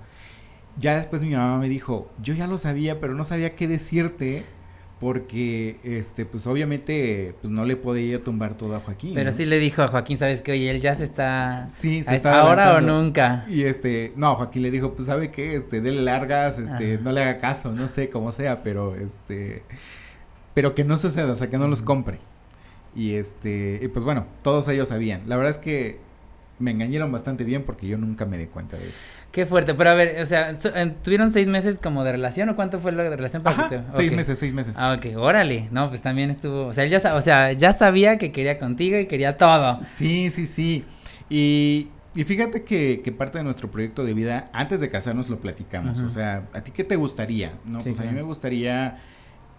[0.79, 4.45] Ya después mi mamá me dijo, yo ya lo sabía, pero no sabía qué decirte,
[5.01, 9.15] porque, este, pues obviamente, pues no le podía tumbar todo a Joaquín.
[9.15, 9.37] Pero ¿no?
[9.37, 10.53] sí le dijo a Joaquín, ¿sabes qué?
[10.53, 11.67] Oye, él ya se está...
[11.69, 13.47] Sí, se está Ahora o nunca.
[13.49, 17.03] Y este, no, Joaquín le dijo, pues sabe qué, este, dele largas, este, Ajá.
[17.03, 19.65] no le haga caso, no sé cómo sea, pero este,
[20.55, 22.21] pero que no suceda, o sea, que no los compre.
[22.95, 25.23] Y este, y pues bueno, todos ellos sabían.
[25.27, 25.99] La verdad es que
[26.59, 28.99] me engañaron bastante bien porque yo nunca me di cuenta de eso.
[29.33, 29.75] Qué fuerte.
[29.75, 32.93] Pero a ver, o sea, eh, ¿tuvieron seis meses como de relación o cuánto fue
[32.93, 33.85] la de relación para Ajá, que te...
[33.93, 34.77] seis meses, seis meses.
[34.79, 35.69] Ah, ok, órale.
[35.71, 36.67] No, pues también estuvo...
[36.67, 39.79] O sea, él ya, o sea, ya sabía que quería contigo y quería todo.
[39.85, 40.85] Sí, sí, sí.
[41.31, 45.41] Y, y fíjate que, que parte de nuestro proyecto de vida, antes de casarnos lo
[45.41, 46.01] platicamos.
[46.01, 47.53] O sea, ¿a ti qué te gustaría?
[47.65, 48.99] No, Sí, pues a mí me gustaría,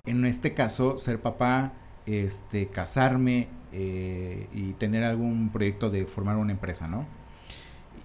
[0.06, 1.72] en este caso, ser papá,
[2.06, 7.06] este, casarme eh, y tener algún proyecto de formar una empresa, ¿no?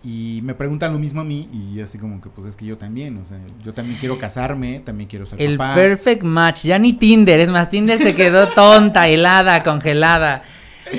[0.04, 2.78] Y me preguntan lo mismo a mí y así como que pues es que yo
[2.78, 5.74] también, o sea, yo también quiero casarme, también quiero ser El papá.
[5.74, 6.64] perfect match.
[6.64, 7.40] Ya ni Tinder.
[7.40, 10.42] Es más, Tinder se quedó tonta, helada, congelada.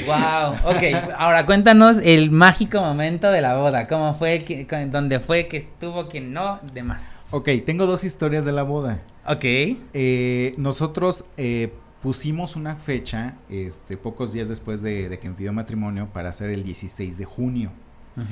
[0.06, 0.56] Wow.
[0.76, 0.84] Ok,
[1.18, 3.88] ahora cuéntanos el mágico momento de la boda.
[3.88, 4.44] ¿Cómo fue?
[4.44, 5.48] ¿Qué- con- ¿Dónde fue?
[5.48, 6.10] ¿Que estuvo?
[6.10, 6.60] ¿Que no?
[6.74, 7.28] Demás.
[7.32, 9.00] Ok, tengo dos historias de la boda.
[9.26, 9.46] Ok.
[9.46, 15.54] Eh, nosotros eh, pusimos una fecha, este, pocos días después de, de que me pidió
[15.54, 17.72] matrimonio, para hacer el 16 de junio.
[18.16, 18.26] Ujú.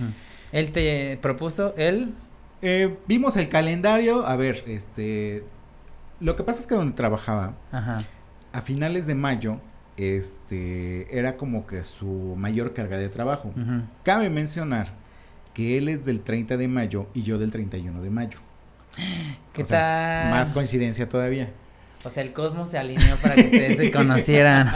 [0.52, 2.14] Él te propuso el...
[2.62, 5.44] Eh, vimos el calendario, a ver, este,
[6.20, 7.98] lo que pasa es que donde trabajaba, Ajá.
[8.54, 9.60] a finales de mayo,
[9.98, 13.54] este, era como que su mayor carga de trabajo.
[14.04, 14.94] Cabe mencionar
[15.54, 18.40] que él es del 30 de mayo y yo del 31 de mayo.
[19.54, 20.32] ¿Qué O sea, tal?
[20.32, 21.52] Más coincidencia todavía.
[22.06, 24.72] O sea, el cosmos se alineó para que ustedes se conocieran.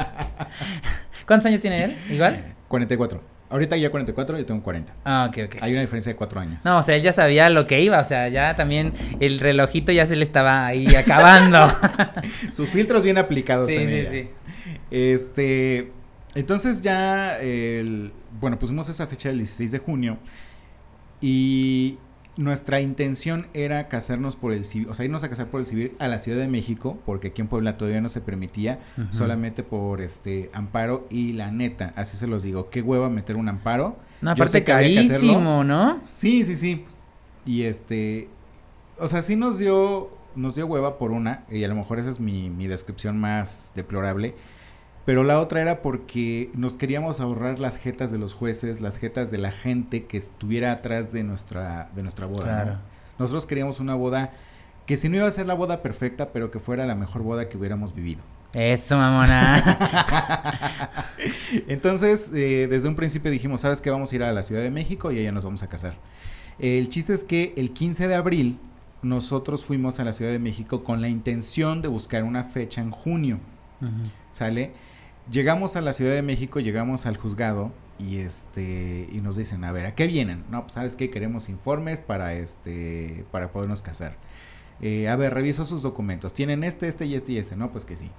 [1.28, 1.96] ¿Cuántos años tiene él?
[2.10, 2.56] ¿Igual?
[2.68, 3.22] 44.
[3.52, 4.94] Ahorita ya 44, yo tengo 40.
[5.06, 5.56] Ah, ok, ok.
[5.62, 6.66] Hay una diferencia de 4 años.
[6.66, 9.92] No, o sea, él ya sabía lo que iba, o sea, ya también el relojito
[9.92, 11.68] ya se le estaba ahí acabando.
[12.52, 14.08] Sus filtros bien aplicados sí, también.
[14.10, 14.22] sí, ya.
[14.24, 14.30] sí.
[14.92, 15.92] Este,
[16.36, 20.18] entonces ya, el, bueno, pusimos esa fecha del 16 de junio
[21.22, 21.98] y
[22.40, 25.96] nuestra intención era casarnos por el civil, o sea, irnos a casar por el civil
[26.00, 28.80] a la Ciudad de México, porque aquí en Puebla todavía no se permitía,
[29.12, 33.50] solamente por este amparo y la neta, así se los digo, qué hueva meter un
[33.50, 33.98] amparo.
[34.22, 36.02] No, aparte carísimo, ¿no?
[36.14, 36.86] Sí, sí, sí.
[37.46, 38.30] Y este,
[38.98, 42.10] o sea, sí nos dio, nos dio hueva por una, y a lo mejor esa
[42.10, 44.34] es mi, mi descripción más deplorable.
[45.10, 49.32] Pero la otra era porque nos queríamos ahorrar las jetas de los jueces, las jetas
[49.32, 52.46] de la gente que estuviera atrás de nuestra, de nuestra boda.
[52.46, 52.64] ¿no?
[52.64, 52.78] Claro.
[53.18, 54.34] Nosotros queríamos una boda
[54.86, 57.50] que si no iba a ser la boda perfecta, pero que fuera la mejor boda
[57.50, 58.22] que hubiéramos vivido.
[58.54, 59.64] Eso, mamona.
[61.68, 63.90] Entonces, eh, desde un principio dijimos, ¿sabes qué?
[63.90, 65.96] Vamos a ir a la Ciudad de México y allá nos vamos a casar.
[66.60, 68.60] El chiste es que el 15 de abril
[69.02, 72.92] nosotros fuimos a la Ciudad de México con la intención de buscar una fecha en
[72.92, 73.40] junio.
[74.32, 74.72] ¿sale?
[75.32, 79.72] Llegamos a la Ciudad de México, llegamos al juzgado y este y nos dicen, "A
[79.72, 84.18] ver, ¿a qué vienen?" No, pues sabes qué, queremos informes para este para podernos casar.
[84.82, 86.34] Eh, a ver, reviso sus documentos.
[86.34, 88.10] Tienen este, este y este y este, no, pues que sí.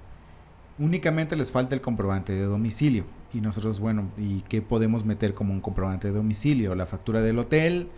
[0.79, 3.05] Únicamente les falta el comprobante de domicilio.
[3.33, 6.75] Y nosotros, bueno, ¿y qué podemos meter como un comprobante de domicilio?
[6.75, 7.89] La factura del hotel.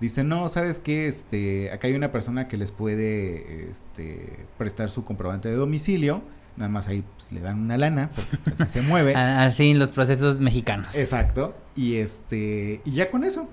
[0.00, 1.06] Dicen, no, ¿sabes qué?
[1.06, 6.22] Este, acá hay una persona que les puede este, prestar su comprobante de domicilio.
[6.56, 9.14] Nada más ahí pues, le dan una lana, porque pues, así se mueve.
[9.16, 10.94] Al fin, los procesos mexicanos.
[10.94, 11.54] Exacto.
[11.74, 13.48] Y este, y ya con eso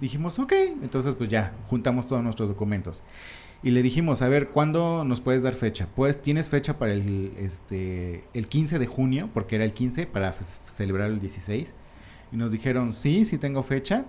[0.00, 3.02] dijimos, ok, entonces pues ya, juntamos todos nuestros documentos.
[3.62, 5.86] Y le dijimos, a ver, ¿cuándo nos puedes dar fecha?
[5.94, 10.32] Pues tienes fecha para el, este, el 15 de junio, porque era el 15 para
[10.64, 11.74] celebrar el 16.
[12.32, 14.06] Y nos dijeron, sí, sí tengo fecha.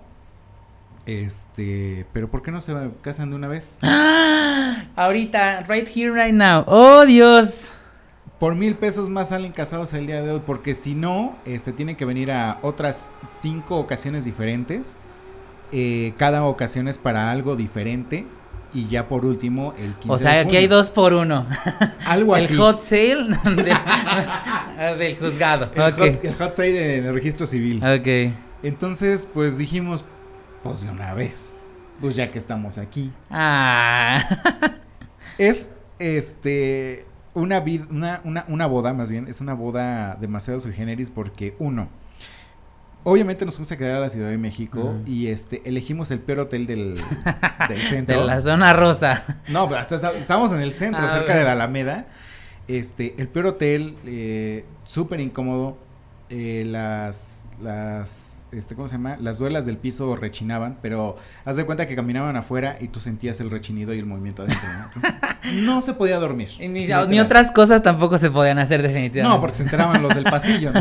[1.04, 3.76] Este, pero ¿por qué no se casan de una vez?
[3.82, 4.84] ¡Ah!
[4.96, 6.64] Ahorita, right here, right now.
[6.66, 7.72] ¡Oh, Dios!
[8.42, 11.94] Por mil pesos más salen casados el día de hoy, porque si no, este, tienen
[11.94, 14.96] que venir a otras cinco ocasiones diferentes.
[15.70, 18.26] Eh, cada ocasión es para algo diferente.
[18.74, 21.46] Y ya por último, el 15 O sea, aquí hay dos por uno.
[22.04, 22.54] Algo así.
[22.54, 23.28] El hot sale
[24.98, 25.70] del juzgado.
[25.72, 27.76] El, hot, el hot sale en el registro civil.
[27.76, 28.34] Ok.
[28.64, 30.04] Entonces, pues dijimos,
[30.64, 31.58] pues de una vez.
[32.00, 33.12] Pues ya que estamos aquí.
[33.30, 34.18] Ah.
[35.38, 40.72] es este una, vid, una, una, una boda, más bien, es una boda demasiado sui
[40.72, 41.88] generis porque uno
[43.04, 46.40] Obviamente nos fuimos a quedar a la Ciudad de México y este elegimos el peor
[46.40, 46.96] hotel del,
[47.88, 48.20] centro.
[48.20, 49.24] de la zona rosa.
[49.48, 52.06] No, pero hasta estábamos en el centro, ah, cerca de la Alameda.
[52.68, 55.78] Este, el peor hotel, eh, súper incómodo.
[56.30, 59.16] Eh, las, las, este, ¿cómo se llama?
[59.20, 63.40] Las duelas del piso rechinaban, pero haz de cuenta que caminaban afuera y tú sentías
[63.40, 64.84] el rechinido y el movimiento adentro, ¿no?
[64.84, 65.14] Entonces,
[65.62, 66.50] no se podía dormir.
[66.60, 69.22] ni, otras cosas tampoco se podían hacer definitivamente.
[69.22, 70.72] No, porque se enteraban los del pasillo.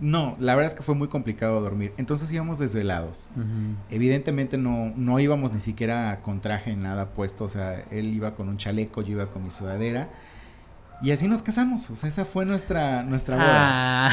[0.00, 1.92] No, la verdad es que fue muy complicado dormir.
[1.98, 3.28] Entonces íbamos desvelados.
[3.90, 7.44] Evidentemente no, no íbamos ni siquiera con traje, nada puesto.
[7.44, 10.08] O sea, él iba con un chaleco, yo iba con mi sudadera.
[11.00, 11.88] Y así nos casamos.
[11.90, 14.08] O sea, esa fue nuestra, nuestra boda.
[14.08, 14.10] Ah,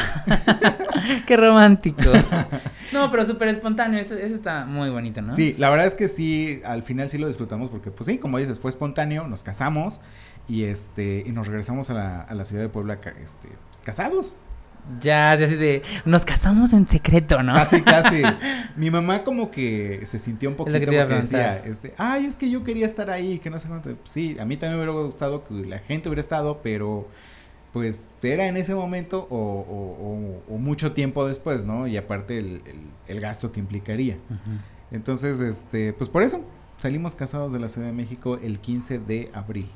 [1.25, 2.03] qué romántico.
[2.93, 3.99] No, pero súper espontáneo.
[3.99, 5.35] Eso, eso está muy bonito, ¿no?
[5.35, 8.37] Sí, la verdad es que sí, al final sí lo disfrutamos porque, pues sí, como
[8.37, 9.99] dices, fue espontáneo, nos casamos
[10.47, 14.35] y este y nos regresamos a la, a la ciudad de Puebla este, pues, casados.
[15.01, 17.53] Ya, así de, nos casamos en secreto, ¿no?
[17.53, 18.21] Casi, casi.
[18.75, 22.63] Mi mamá como que se sintió un poquito porque decía, este, ay, es que yo
[22.63, 23.95] quería estar ahí, que no sé cuánto.
[24.03, 27.07] Sí, a mí también me hubiera gustado que la gente hubiera estado, pero
[27.73, 31.87] pues era en ese momento o, o, mucho tiempo después, ¿no?
[31.87, 32.61] Y aparte el,
[33.07, 34.17] el, gasto que implicaría.
[34.91, 36.45] Entonces, este, pues por eso
[36.77, 39.67] salimos casados de la Ciudad de México el 15 de abril.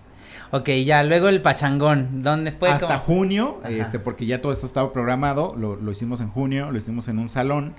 [0.51, 2.69] Ok, ya, luego el pachangón, ¿dónde fue?
[2.69, 6.77] Hasta junio, este, porque ya todo esto estaba programado, lo, lo, hicimos en junio, lo
[6.77, 7.73] hicimos en un salón,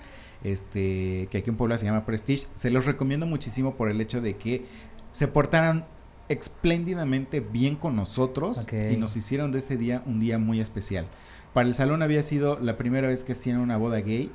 [0.45, 2.47] este, que aquí en Puebla se llama Prestige.
[2.55, 4.65] Se los recomiendo muchísimo por el hecho de que
[5.11, 5.85] se portaran
[6.29, 11.07] espléndidamente bien con nosotros y nos hicieron de ese día un día muy especial.
[11.53, 14.31] Para el salón había sido la primera vez que hacían una boda gay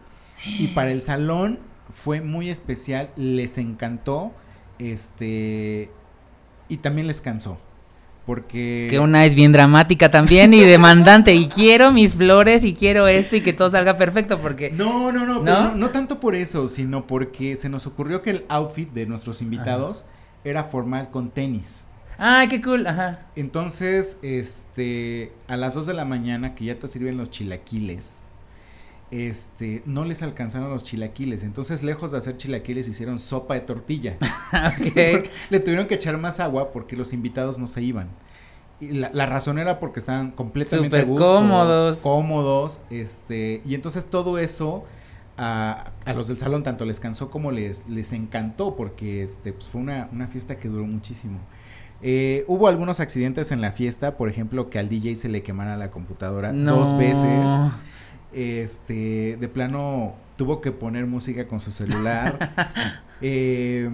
[0.60, 1.60] y para el salón
[1.94, 4.34] fue muy especial, les encantó,
[4.80, 5.90] este,
[6.68, 7.58] y también les cansó.
[8.26, 8.86] Porque...
[8.86, 11.36] Es que una es bien dramática también y demandante.
[11.36, 14.72] y quiero mis flores y quiero esto y que todo salga perfecto porque...
[14.72, 18.46] No, no, no, no, no, tanto por eso, sino porque se nos ocurrió que el
[18.50, 20.06] outfit de nuestros invitados
[20.44, 21.86] era formal con tenis.
[22.18, 23.20] Ah, qué cool, ajá.
[23.36, 28.24] Entonces, este, a las 2 de la mañana que ya te sirven los chilaquiles,
[29.12, 31.44] este, no les alcanzaron los chilaquiles.
[31.44, 34.18] Entonces, lejos de hacer chilaquiles, hicieron sopa de tortilla.
[35.50, 38.10] Le tuvieron que echar más agua porque los invitados no se iban.
[38.80, 41.98] Y la, razón era porque estaban completamente cómodos.
[42.00, 42.82] Cómodos.
[42.90, 44.84] Este, y entonces todo eso
[45.38, 49.80] a, los del salón tanto les cansó como les, les encantó porque este, pues fue
[49.80, 51.40] una, una fiesta que duró muchísimo.
[52.02, 55.78] Eh, hubo algunos accidentes en la fiesta, por ejemplo, que al DJ se le quemara
[55.78, 57.46] la computadora dos veces
[58.36, 62.54] este, de plano tuvo que poner música con su celular.
[63.22, 63.90] Eh,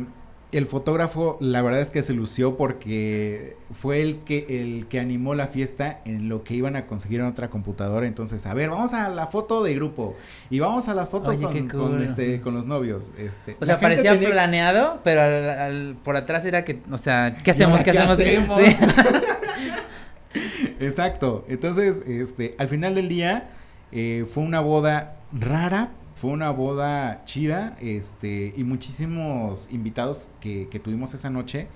[0.52, 5.34] el fotógrafo, la verdad es que se lució porque fue el que, el que animó
[5.36, 8.06] la fiesta en lo que iban a conseguir en otra computadora.
[8.06, 10.18] Entonces, a ver, vamos a la foto de grupo
[10.50, 11.40] y vamos a las fotos
[11.72, 13.12] con, este, con los novios.
[13.18, 17.80] Este, o sea, parecía planeado, pero por atrás era que, o sea, ¿qué hacemos?
[17.82, 18.20] ¿Qué, hacemos?
[20.82, 21.46] Exacto.
[21.48, 23.52] Entonces, este, al final del día
[23.92, 30.80] eh, fue una boda rara, fue una boda chida, este, y muchísimos invitados que, que
[30.80, 31.68] tuvimos esa noche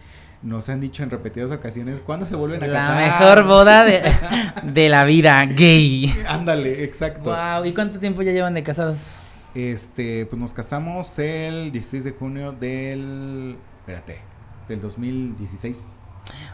[0.42, 3.02] nos han dicho en repetidas ocasiones cuándo se vuelven a casar.
[3.02, 4.04] La mejor boda de,
[4.64, 6.14] de, la vida gay.
[6.28, 7.32] Ándale, exacto.
[7.32, 9.08] Wow, ¿y cuánto tiempo ya llevan de casados?
[9.56, 14.20] Este, pues nos casamos el 16 de junio del espérate,
[14.68, 15.94] del 2016.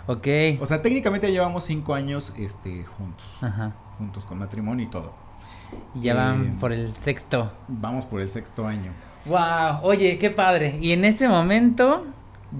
[0.07, 0.28] Ok.
[0.59, 3.26] O sea, técnicamente llevamos cinco años este juntos.
[3.41, 3.74] Ajá.
[3.97, 5.14] Juntos con matrimonio y todo.
[5.95, 7.51] Y ya van eh, por el sexto.
[7.67, 8.91] Vamos por el sexto año.
[9.26, 10.78] Wow, oye, qué padre.
[10.82, 12.05] Y en este momento,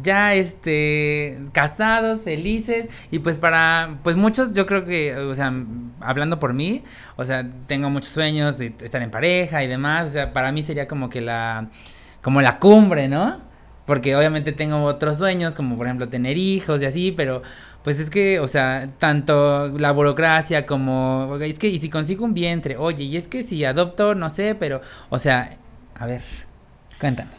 [0.04, 5.54] ya este casados, felices y pues para pues muchos yo creo que o sea,
[6.00, 6.84] hablando por mí,
[7.18, 10.62] o sea, tengo muchos sueños de estar en pareja y demás, o sea, para mí
[10.62, 11.68] sería como que la
[12.22, 13.51] como la cumbre, ¿no?
[13.86, 17.42] Porque obviamente tengo otros sueños, como por ejemplo tener hijos y así, pero
[17.84, 22.34] pues es que, o sea, tanto la burocracia como, es que, y si consigo un
[22.34, 25.58] vientre, oye, y es que si adopto, no sé, pero, o sea,
[25.96, 26.22] a ver,
[27.00, 27.36] cuéntanos.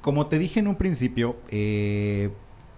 [0.00, 2.30] Como te dije en un principio, eh,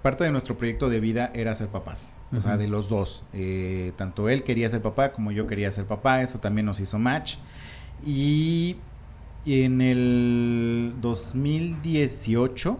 [0.03, 3.24] parte de nuestro proyecto de vida era ser papás, o sea, de los dos.
[3.33, 6.99] Eh, tanto él quería ser papá como yo quería ser papá, eso también nos hizo
[6.99, 7.37] match.
[8.05, 8.76] Y
[9.45, 12.78] en el 2018,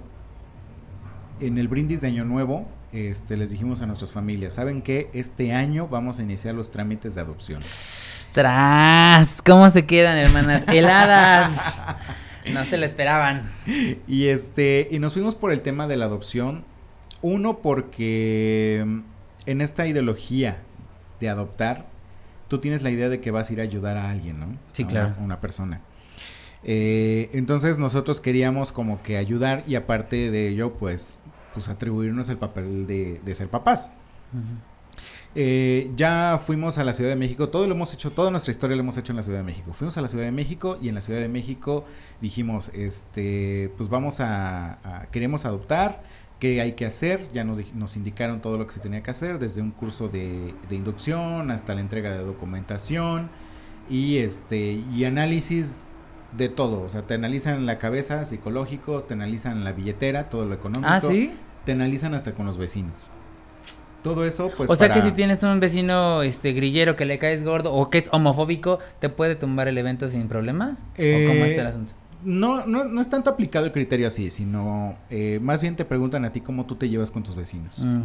[1.41, 5.11] en el brindis de Año Nuevo, este, les dijimos a nuestras familias, ¿saben qué?
[5.13, 7.63] Este año vamos a iniciar los trámites de adopción.
[8.33, 9.43] ¡Tras!
[9.43, 10.63] ¿Cómo se quedan, hermanas?
[10.69, 11.51] Heladas.
[12.53, 13.51] No se lo esperaban.
[14.07, 16.65] Y este, y nos fuimos por el tema de la adopción.
[17.23, 19.01] Uno, porque mm,
[19.47, 20.59] en esta ideología
[21.21, 21.87] de adoptar,
[22.49, 24.47] tú tienes la idea de que vas a ir a ayudar a alguien, ¿no?
[24.73, 25.15] Sí, claro.
[25.17, 25.81] Una, una persona.
[26.65, 31.19] Eh, entonces nosotros queríamos como que ayudar y aparte de ello, pues
[31.53, 33.91] pues atribuirnos el papel de, ser papás.
[35.35, 38.77] Eh, ya fuimos a la Ciudad de México, todo lo hemos hecho, toda nuestra historia
[38.77, 39.73] lo hemos hecho en la Ciudad de México.
[39.73, 41.85] Fuimos a la Ciudad de México y en la Ciudad de México
[42.21, 46.03] dijimos, este, pues vamos a, queremos adoptar,
[46.39, 49.39] qué hay que hacer, ya nos, nos, indicaron todo lo que se tenía que hacer,
[49.39, 53.31] desde un curso de, de, inducción hasta la entrega de documentación
[53.89, 55.85] y este, y análisis
[56.37, 56.83] de todo.
[56.83, 60.89] O sea, te analizan la cabeza, psicológicos, te analizan la billetera, todo lo económico.
[60.91, 61.33] Ah, sí.
[61.65, 63.11] Te analizan hasta con los vecinos.
[64.03, 64.69] Todo eso, pues.
[64.69, 67.99] O sea que si tienes un vecino este grillero que le caes gordo o que
[67.99, 70.77] es homofóbico, ¿te puede tumbar el evento sin problema?
[70.95, 71.93] ¿O cómo está el eh, asunto?
[72.25, 76.25] No, no, no es tanto aplicado el criterio así, sino eh, más bien te preguntan
[76.25, 77.85] a ti cómo tú te llevas con tus vecinos.
[77.85, 78.03] Mm.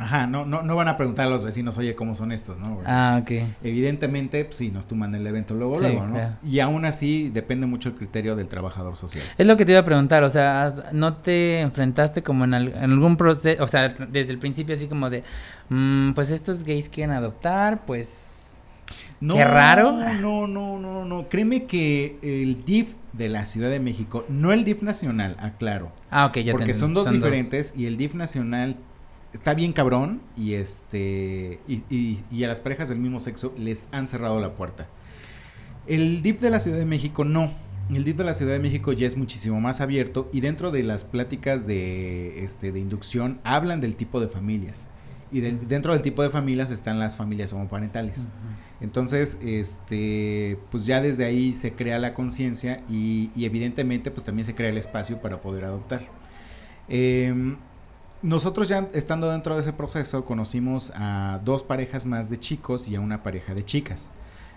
[0.00, 2.80] Ajá, no, no, no van a preguntar a los vecinos, oye, ¿cómo son estos, no?
[2.86, 3.32] Ah, ok.
[3.62, 6.38] Evidentemente, pues sí, nos toman el evento luego, luego, ¿no?
[6.42, 9.22] Y aún así depende mucho el criterio del trabajador social.
[9.36, 13.18] Es lo que te iba a preguntar, o sea, ¿no te enfrentaste como en, algún
[13.18, 15.22] proceso, o sea, desde el principio así como de,
[15.68, 18.56] mm, pues estos gays quieren adoptar, pues...
[19.20, 19.92] No, Qué raro.
[19.92, 21.28] No, no, no, no.
[21.28, 25.92] Créeme que el DIF de la Ciudad de México, no el DIF nacional, aclaro.
[26.10, 28.76] Ah, ok, ya Porque son dos diferentes y el DIF nacional
[29.32, 34.40] está bien cabrón y este y, a las parejas del mismo sexo les han cerrado
[34.40, 34.88] la puerta.
[35.86, 37.52] El DIF de la Ciudad de México no.
[37.90, 40.82] El DIF de la Ciudad de México ya es muchísimo más abierto y dentro de
[40.82, 44.88] las pláticas de, este, de inducción hablan del tipo de familias.
[45.32, 48.28] Y dentro del tipo de familias están las familias homoparentales.
[48.80, 54.44] Entonces, este, pues ya desde ahí se crea la conciencia y, y, evidentemente pues también
[54.44, 56.08] se crea el espacio para poder adoptar.
[56.88, 57.54] Eh,
[58.22, 62.96] nosotros ya estando dentro de ese proceso conocimos a dos parejas más de chicos y
[62.96, 64.10] a una pareja de chicas.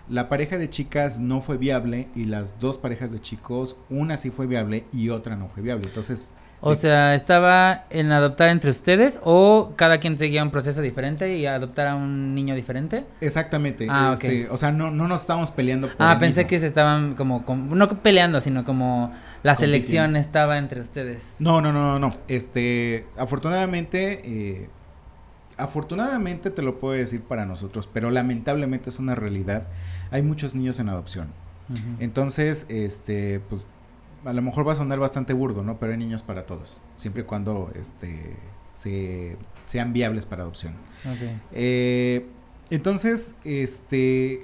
[0.08, 4.30] La pareja de chicas no fue viable y las dos parejas de chicos, una sí
[4.30, 5.84] fue viable y otra no fue viable.
[5.88, 6.34] Entonces...
[6.60, 11.36] O eh, sea, ¿estaba en adoptar entre ustedes o cada quien seguía un proceso diferente
[11.36, 13.04] y adoptar a un niño diferente?
[13.20, 13.86] Exactamente.
[13.90, 15.88] Ah, este, O sea, no, no nos estábamos peleando.
[15.88, 19.12] Por ah, pensé que se estaban como, como, no peleando, sino como
[19.44, 21.34] la selección estaba entre ustedes.
[21.38, 22.16] No, no, no, no.
[22.28, 24.68] Este, afortunadamente, eh,
[25.58, 29.68] afortunadamente te lo puedo decir para nosotros, pero lamentablemente es una realidad.
[30.10, 31.28] Hay muchos niños en adopción.
[31.98, 33.68] Entonces, este, pues,
[34.24, 35.78] a lo mejor va a sonar bastante burdo, ¿no?
[35.78, 38.36] Pero hay niños para todos, siempre y cuando, este,
[38.70, 39.36] se,
[39.66, 40.72] sean viables para adopción.
[41.52, 42.26] Eh,
[42.70, 44.40] entonces, este,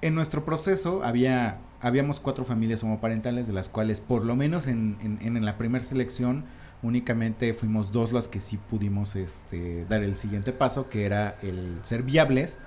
[0.00, 4.96] en nuestro proceso había habíamos cuatro familias homoparentales, de las cuales por lo menos en,
[5.02, 6.44] en, la primera selección
[6.82, 11.78] únicamente fuimos dos las que sí pudimos este, dar el siguiente paso, que era el
[11.82, 12.58] ser viables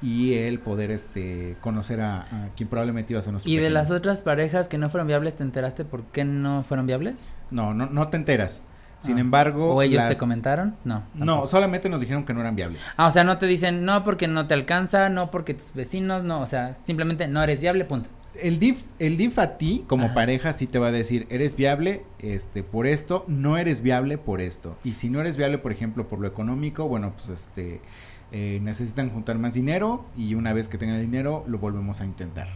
[0.00, 3.90] y el poder este conocer a, quien probablemente iba a ser nuestro ¿Y de las
[3.90, 7.30] otras parejas que no fueron viables, te enteraste por qué no fueron viables?
[7.50, 8.62] No, no, no te enteras.
[9.00, 9.20] Sin ah.
[9.20, 9.74] embargo.
[9.74, 10.76] ¿O ellos te comentaron?
[10.84, 11.02] No.
[11.12, 12.80] No, solamente nos dijeron que no eran viables.
[12.96, 16.24] Ah, o sea, no te dicen no porque no te alcanza, no porque tus vecinos,
[16.24, 18.08] no, o sea, simplemente no eres viable, punto
[18.42, 22.02] el DIF, el DIF a ti como pareja sí te va a decir, eres viable
[22.18, 24.76] este por esto, no eres viable por esto.
[24.84, 27.80] Y si no eres viable, por ejemplo, por lo económico, bueno, pues este
[28.32, 32.04] eh, necesitan juntar más dinero y una vez que tengan el dinero lo volvemos a
[32.04, 32.48] intentar.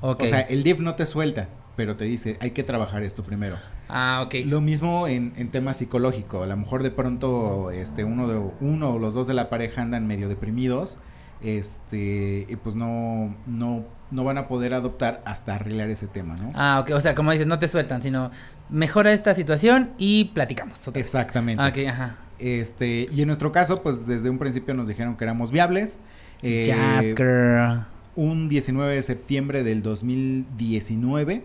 [0.00, 3.56] O sea, el DIF no te suelta, pero te dice, hay que trabajar esto primero.
[3.88, 4.36] Ah, ok.
[4.44, 6.42] Lo mismo en, en tema psicológico.
[6.42, 9.82] A lo mejor de pronto este uno de uno o los dos de la pareja
[9.82, 10.98] andan medio deprimidos
[11.40, 16.50] este, y pues no, no, no van a poder adoptar hasta arreglar ese tema, ¿no?
[16.54, 18.30] Ah, ok, o sea, como dices, no te sueltan, sino
[18.70, 20.88] mejora esta situación y platicamos.
[20.94, 21.62] Exactamente.
[21.62, 22.16] Ah, Ok, ajá.
[22.38, 26.00] Este, y en nuestro caso, pues desde un principio nos dijeron que éramos viables.
[26.42, 27.84] Eh, girl.
[28.14, 31.42] un 19 de septiembre del 2019,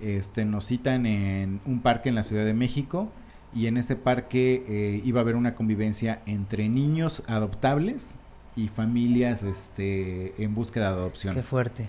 [0.00, 3.12] este, nos citan en un parque en la Ciudad de México
[3.54, 8.16] y en ese parque eh, iba a haber una convivencia entre niños adoptables
[8.56, 11.34] y familias este, en búsqueda de adopción.
[11.34, 11.88] Qué fuerte.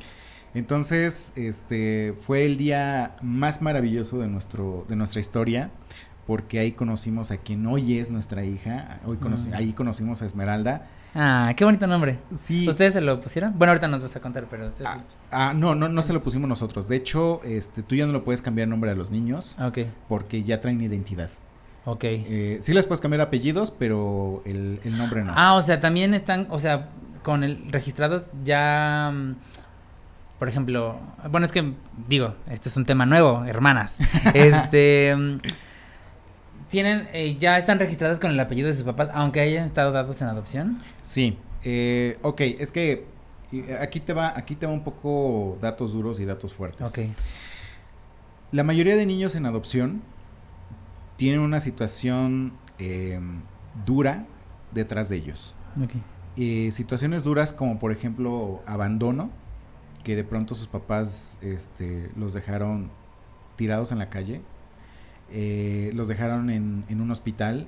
[0.53, 5.70] Entonces, este fue el día más maravilloso de nuestro de nuestra historia
[6.26, 9.53] porque ahí conocimos a quien hoy es nuestra hija, hoy conoci- Mm.
[9.53, 10.88] ahí conocimos a Esmeralda.
[11.13, 12.18] Ah, qué bonito nombre.
[12.36, 12.68] Sí.
[12.68, 13.53] ¿Ustedes se lo pusieron?
[13.57, 14.89] Bueno, ahorita nos vas a contar, pero ustedes.
[14.89, 16.88] Ah, ah, no, no, no se lo pusimos nosotros.
[16.88, 20.41] De hecho, este, tú ya no lo puedes cambiar nombre a los niños Ok, porque
[20.43, 21.30] ya traen identidad.
[21.86, 22.04] Ok.
[22.04, 25.34] Eh, sí les puedes cambiar apellidos, pero el, el nombre no.
[25.36, 26.90] Ah, o sea, también están, o sea,
[27.26, 29.36] con el registrados ya, mm,
[30.38, 31.00] por ejemplo,
[31.32, 31.74] bueno, es que
[32.08, 33.98] digo, este es un tema nuevo, hermanas.
[34.34, 35.40] este, mm,
[36.70, 40.22] tienen, eh, ya están registrados con el apellido de sus papás, aunque hayan estado dados
[40.22, 40.82] en adopción.
[41.02, 41.38] Sí.
[41.64, 43.06] Eh, ok, es que
[43.52, 46.90] eh, aquí te va, aquí te va un poco datos duros y datos fuertes.
[46.90, 47.10] Ok,
[48.52, 50.02] La mayoría de niños en adopción
[51.18, 53.20] tienen una situación eh,
[53.86, 54.26] dura
[54.72, 55.55] detrás de ellos.
[56.38, 59.30] Eh, situaciones duras como por ejemplo abandono,
[60.03, 62.91] que de pronto sus papás este, los dejaron
[63.55, 64.41] tirados en la calle,
[65.32, 67.68] eh, los dejaron en, en un hospital,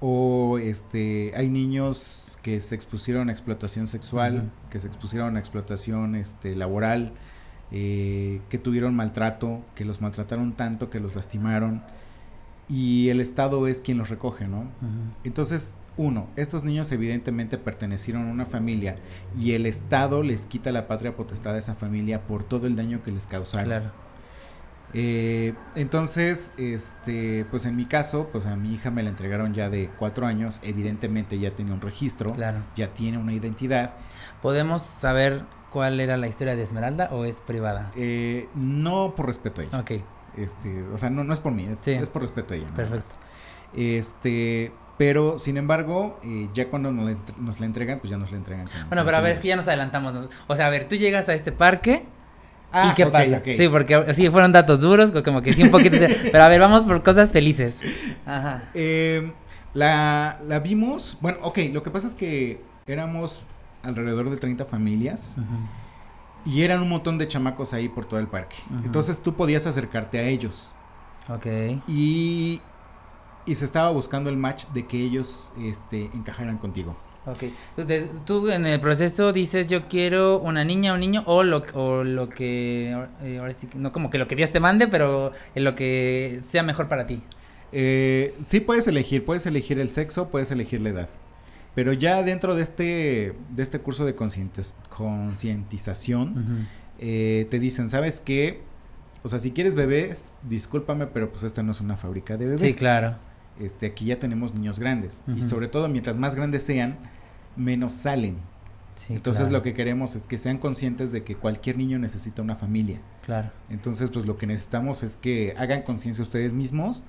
[0.00, 6.14] o este, hay niños que se expusieron a explotación sexual, que se expusieron a explotación
[6.14, 7.12] este, laboral,
[7.70, 11.82] eh, que tuvieron maltrato, que los maltrataron tanto que los lastimaron,
[12.70, 14.64] y el Estado es quien los recoge, ¿no?
[15.24, 18.96] Entonces, uno, estos niños evidentemente pertenecieron a una familia
[19.36, 23.02] y el Estado les quita la patria potestad a esa familia por todo el daño
[23.02, 23.66] que les causaron.
[23.66, 23.90] Claro.
[24.92, 29.70] Eh, entonces, este, pues en mi caso, pues a mi hija me la entregaron ya
[29.70, 32.58] de cuatro años, evidentemente ya tenía un registro, Claro.
[32.74, 33.94] ya tiene una identidad.
[34.42, 37.92] ¿Podemos saber cuál era la historia de Esmeralda o es privada?
[37.94, 39.78] Eh, no por respeto a ella.
[39.78, 39.92] Ok,
[40.36, 41.92] Este, o sea, no, no es por mí, es, Sí.
[41.92, 42.68] es por respeto a ella.
[42.74, 43.10] perfecto.
[43.76, 48.16] Este, pero sin embargo, eh, ya cuando nos, la entre- nos la entregan, pues ya
[48.18, 48.66] nos la entregan.
[48.66, 50.28] con- Bueno, con pero a ver, es que ya nos adelantamos.
[50.46, 52.04] O sea, a ver, tú llegas a este parque
[52.72, 53.42] Ah, ¿y qué ok, pasa?
[53.44, 55.96] Sí, porque sí, fueron datos duros, como que sí, un poquito.
[56.30, 57.80] pero a ver, vamos por cosas felices.
[58.24, 58.62] Ajá.
[58.74, 59.32] Eh,
[59.74, 63.42] la, la vimos, bueno, ok, lo que pasa es que éramos
[63.82, 65.46] alrededor de 30 familias Ujú.
[66.46, 68.56] Y eran un montón de chamacos ahí por todo el parque.
[68.84, 70.72] Entonces tú podías acercarte a ellos
[71.28, 71.46] Ok.
[71.86, 72.60] y,
[73.46, 76.96] y se estaba buscando el match de que ellos este, encajaran contigo.
[77.26, 77.44] Ok.
[77.76, 81.62] Entonces, tú en el proceso dices yo quiero una niña o un niño o lo,
[81.74, 84.88] o lo que, eh, ahora sí, que- no como que lo que Dios te mande,
[84.88, 87.22] pero en lo que sea mejor para ti.
[87.72, 91.08] Eh, sí puedes elegir, puedes elegir el sexo, puedes elegir la edad.
[91.74, 96.68] Pero ya dentro de este, de este curso de concientización,
[96.98, 98.60] eh, te dicen, ¿sabes qué?
[99.22, 102.60] O sea, si quieres bebés, discúlpame, pero pues esta no es una fábrica de bebés.
[102.60, 103.16] Sí, claro.
[103.60, 105.22] Este, aquí ya tenemos niños grandes.
[105.36, 106.98] Y sobre todo, mientras más grandes sean,
[107.56, 108.38] menos salen.
[108.94, 112.42] Sí, Entonces claro, lo que queremos es que sean conscientes de que cualquier niño necesita
[112.42, 113.00] una familia.
[113.24, 113.50] Claro.
[113.70, 117.04] Entonces, pues lo que necesitamos es que hagan conciencia ustedes mismos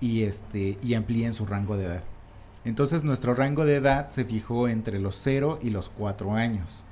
[0.00, 2.02] y este y amplíen su rango de edad.
[2.64, 6.84] Entonces, nuestro rango de edad se fijó entre los 0 y los 4 años.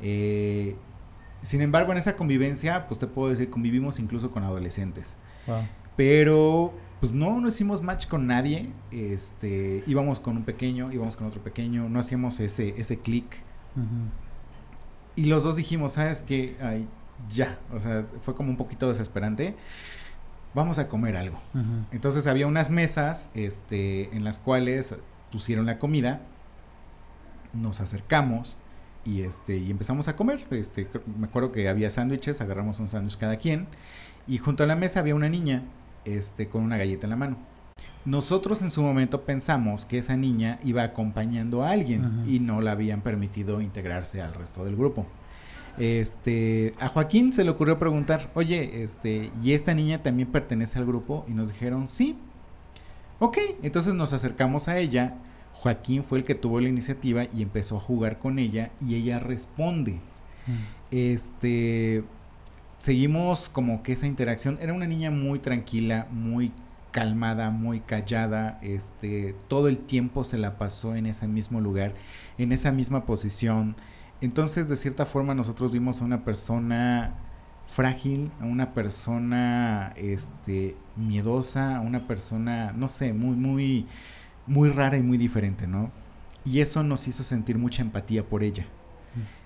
[0.00, 0.76] Eh,
[1.42, 5.16] sin embargo, en esa convivencia, pues te puedo decir, convivimos incluso con adolescentes.
[5.46, 5.62] Wow.
[5.96, 8.70] Pero, pues no, no hicimos match con nadie.
[8.90, 13.42] Este, íbamos con un pequeño, íbamos con otro pequeño, no hacíamos ese, ese clic.
[15.16, 16.56] Y los dos dijimos, ¿sabes qué?
[16.60, 16.86] Ay,
[17.28, 17.58] ya.
[17.72, 19.54] O sea, fue como un poquito desesperante.
[20.54, 21.40] Vamos a comer algo.
[21.90, 24.94] Entonces había unas mesas este, en las cuales
[25.32, 26.20] pusieron la comida.
[27.52, 28.56] Nos acercamos
[29.04, 30.46] y, este, y empezamos a comer.
[30.50, 30.88] Este,
[31.18, 33.66] me acuerdo que había sándwiches, agarramos un sándwich cada quien.
[34.26, 35.64] Y junto a la mesa había una niña
[36.04, 37.36] este, con una galleta en la mano.
[38.04, 42.72] Nosotros en su momento pensamos que esa niña iba acompañando a alguien y no la
[42.72, 45.06] habían permitido integrarse al resto del grupo.
[45.78, 50.86] Este, a Joaquín se le ocurrió preguntar, oye, este, ¿y esta niña también pertenece al
[50.86, 51.24] grupo?
[51.28, 52.16] Y nos dijeron, sí.
[53.18, 55.14] Ok, entonces nos acercamos a ella.
[55.54, 59.18] Joaquín fue el que tuvo la iniciativa y empezó a jugar con ella y ella
[59.18, 59.92] responde.
[59.92, 60.58] Ujú.
[60.90, 62.04] Este,
[62.76, 64.58] seguimos como que esa interacción.
[64.60, 66.52] Era una niña muy tranquila, muy
[66.94, 71.92] calmada, muy callada, este, todo el tiempo se la pasó en ese mismo lugar,
[72.38, 73.74] en esa misma posición.
[74.24, 77.12] Entonces, de cierta forma, nosotros vimos a una persona
[77.66, 83.86] frágil, a una persona este miedosa, a una persona, no sé, muy muy
[84.46, 85.90] muy rara y muy diferente, ¿no?
[86.42, 88.66] Y eso nos hizo sentir mucha empatía por ella.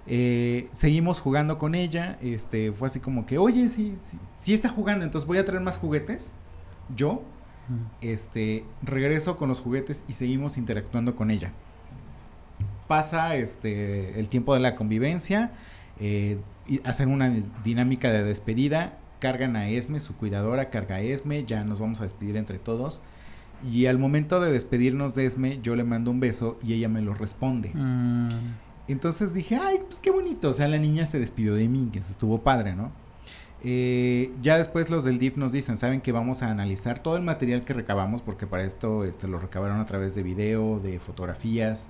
[0.07, 3.97] Eh, seguimos jugando con ella, este, fue así como que, oye, si,
[4.31, 6.37] si, está jugando, entonces voy a traer más juguetes.
[6.95, 7.23] Yo,
[8.01, 11.53] este, regreso con los juguetes y seguimos interactuando con ella.
[12.89, 15.53] Pasa, este, el tiempo de la convivencia,
[16.01, 16.39] eh,
[16.85, 17.33] hacen una
[17.63, 22.05] dinámica de despedida, cargan a Esme, su cuidadora carga a Esme, ya nos vamos a
[22.05, 23.01] despedir entre todos.
[23.71, 27.03] Y al momento de despedirnos de Esme, yo le mando un beso y ella me
[27.03, 27.73] lo responde.
[27.75, 28.29] Mm.
[28.89, 30.51] Entonces dije, ay, pues qué bonito.
[30.51, 32.91] O sea, la niña se despidió de mí, que eso estuvo padre, ¿no?
[33.65, 37.23] Eh, ya después los del DIF nos dicen, saben que vamos a analizar todo el
[37.23, 41.89] material que recabamos, porque para esto este, lo recabaron a través de video, de fotografías,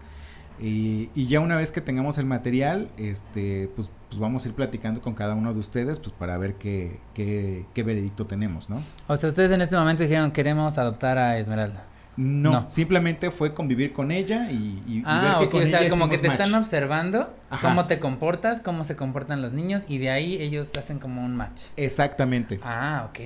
[0.61, 5.01] y, ya una vez que tengamos el material, este, pues, pues vamos a ir platicando
[5.01, 8.83] con cada uno de ustedes, pues para ver qué, qué, qué veredicto tenemos, ¿no?
[9.07, 11.85] O sea, ustedes en este momento dijeron, queremos adoptar a Esmeralda.
[12.19, 16.27] No, simplemente fue convivir con ella y, ah, ver que o sea, como que te
[16.27, 17.33] están observando
[17.63, 21.37] cómo te comportas, cómo se comportan los niños y de ahí ellos hacen como un
[21.37, 21.67] match.
[21.77, 22.59] Exactamente.
[22.65, 23.21] Ah, ok.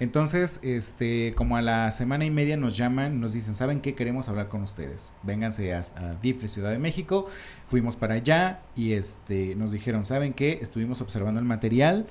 [0.00, 3.94] Entonces, este, como a la semana y media nos llaman, nos dicen, ¿saben qué?
[3.94, 5.12] Queremos hablar con ustedes.
[5.22, 5.82] Vénganse a,
[6.22, 7.26] DIF de Ciudad de México.
[7.66, 10.58] Fuimos para allá y este, nos dijeron, ¿saben qué?
[10.62, 12.06] Estuvimos observando el material,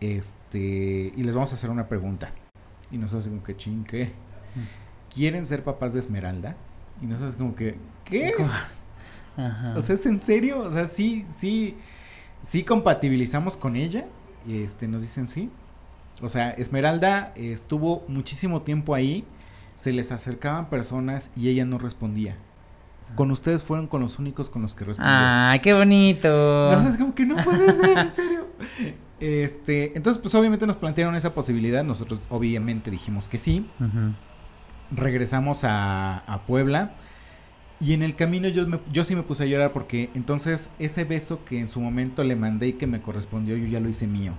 [0.00, 2.30] este, y les vamos a hacer una pregunta.
[2.92, 4.12] Y nosotros como que ching, ¿qué?
[5.12, 6.54] ¿Quieren ser papás de Esmeralda?
[7.02, 8.34] Y nosotros como que, ¿qué?
[9.74, 10.60] O sea, ¿es en serio?
[10.60, 11.74] O sea, sí, sí,
[12.42, 14.04] sí compatibilizamos con ella.
[14.46, 15.50] Y este, nos dicen sí.
[16.20, 19.24] O sea, Esmeralda estuvo muchísimo tiempo ahí,
[19.74, 22.36] se les acercaban personas y ella no respondía.
[23.14, 25.12] Con ustedes fueron con los únicos con los que respondió.
[25.14, 26.28] ¡Ah, qué bonito!
[26.28, 28.46] No, es como que no puede ser, en serio.
[29.20, 31.84] Este, entonces, pues obviamente nos plantearon esa posibilidad.
[31.84, 33.66] Nosotros, obviamente, dijimos que sí.
[34.90, 36.92] Regresamos a, a, Puebla.
[37.80, 41.04] Y en el camino yo, me, yo sí me puse a llorar porque entonces ese
[41.04, 44.06] beso que en su momento le mandé y que me correspondió, yo ya lo hice
[44.06, 44.32] mío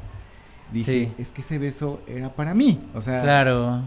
[0.74, 2.80] dije, es que ese beso era para mí.
[2.94, 3.84] O sea, claro.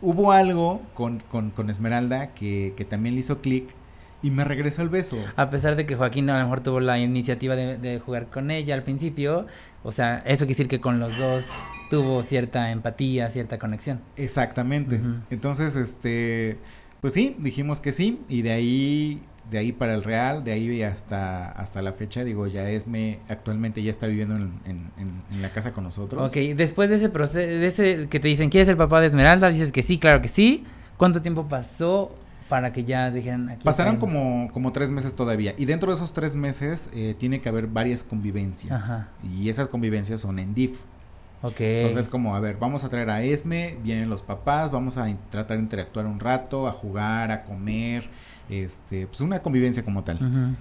[0.00, 3.74] hubo algo con, con, Esmeralda que, que, también le hizo clic
[4.22, 5.16] y me regresó el beso.
[5.36, 8.74] A pesar de que Joaquín a lo mejor tuvo la iniciativa de, jugar con ella
[8.74, 9.46] al principio,
[9.82, 11.50] o sea, eso quiere decir que con los dos
[11.90, 14.00] tuvo cierta empatía, cierta conexión.
[14.16, 15.00] Exactamente.
[15.30, 16.58] Entonces, este,
[17.00, 20.82] pues sí, dijimos que sí y de ahí de ahí para el Real, de ahí
[20.82, 25.50] hasta, hasta la fecha, digo, ya es me, actualmente ya está viviendo en, en, la
[25.50, 26.30] casa con nosotros.
[26.30, 29.48] Ok, después de ese proceso, de ese que te dicen, ¿quieres ser papá de Esmeralda?
[29.48, 30.64] Dices que sí, claro que sí.
[30.96, 32.12] ¿Cuánto tiempo pasó
[32.48, 33.64] para que ya dijeran aquí?
[33.64, 35.54] Pasaron como, como tres meses todavía.
[35.56, 38.82] Y dentro de esos tres meses eh, tiene que haber varias convivencias.
[38.82, 39.08] Ajá.
[39.22, 40.80] Y esas convivencias son en DIF.
[41.42, 41.60] Ok.
[41.60, 45.06] Entonces es como, a ver, vamos a traer a Esme, vienen los papás, vamos a
[45.30, 48.08] tratar de interactuar un rato, a jugar, a comer
[48.48, 50.56] este, pues una convivencia como tal.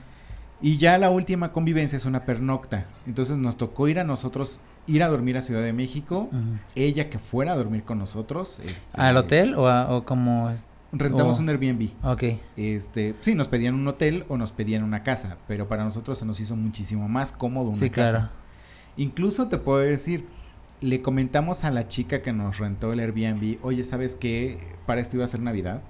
[0.62, 2.86] Y ya la última convivencia es una pernocta.
[3.06, 6.30] Entonces nos tocó ir a nosotros, ir a dormir a Ciudad de México,
[6.76, 8.60] ella que fuera a dormir con nosotros.
[8.60, 10.52] Este, ¿Al hotel o, o como...
[10.92, 11.90] Rentamos un Airbnb.
[12.04, 12.24] Ok.
[12.56, 16.26] Este, sí, nos pedían un hotel o nos pedían una casa, pero para nosotros se
[16.26, 18.30] nos hizo muchísimo más cómodo una sí, Claro.
[18.96, 20.26] Incluso te puedo decir,
[20.80, 24.58] le comentamos a la chica que nos rentó el Airbnb, oye, ¿sabes qué?
[24.86, 25.82] Para esto iba a ser Navidad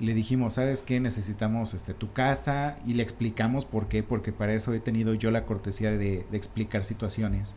[0.00, 1.00] le dijimos, ¿sabes qué?
[1.00, 5.30] Necesitamos este, tu casa y le explicamos por qué, porque para eso he tenido yo
[5.30, 7.56] la cortesía de, explicar situaciones.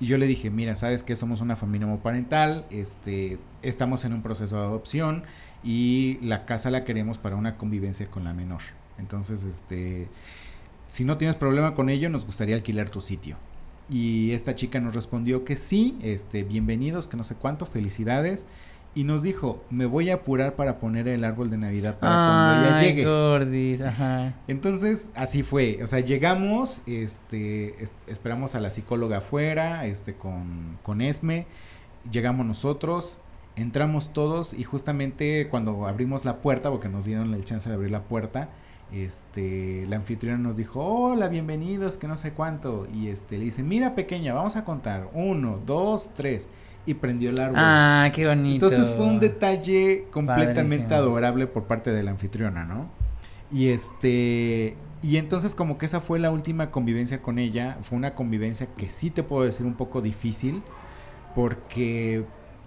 [0.00, 1.16] Y yo le dije, mira, ¿sabes qué?
[1.16, 5.24] Somos una familia homoparental, este, estamos en un proceso de adopción
[5.64, 8.60] y la casa la queremos para una convivencia con la menor.
[8.98, 10.08] Entonces, este,
[10.86, 13.36] si no tienes problema con ello, nos gustaría alquilar tu sitio.
[13.90, 18.44] Y esta chica nos respondió que sí, este, bienvenidos, que no sé cuánto, felicidades
[18.94, 22.68] y nos dijo, me voy a apurar para poner el árbol de Navidad para cuando
[22.68, 23.04] ella llegue.
[23.04, 24.34] Gordis, ajá.
[24.48, 25.78] Entonces, así fue.
[25.82, 27.76] O sea, llegamos, este,
[28.06, 31.46] esperamos a la psicóloga afuera, este, con, con Esme,
[32.10, 33.20] llegamos nosotros,
[33.56, 37.90] entramos todos y justamente cuando abrimos la puerta, porque nos dieron el chance de abrir
[37.90, 38.48] la puerta,
[38.92, 43.62] este, la anfitriona nos dijo, hola, bienvenidos, que no sé cuánto, y este, le dice,
[43.62, 46.48] mira pequeña, vamos a contar, uno, dos, tres,
[46.86, 47.56] y prendió el árbol.
[47.58, 48.66] Ah, qué bonito.
[48.66, 52.90] Entonces fue un detalle completamente adorable por parte de la anfitriona, ¿no?
[53.52, 58.14] Y este, y entonces como que esa fue la última convivencia con ella, fue una
[58.14, 60.62] convivencia que sí te puedo decir un poco difícil,
[61.34, 62.24] porque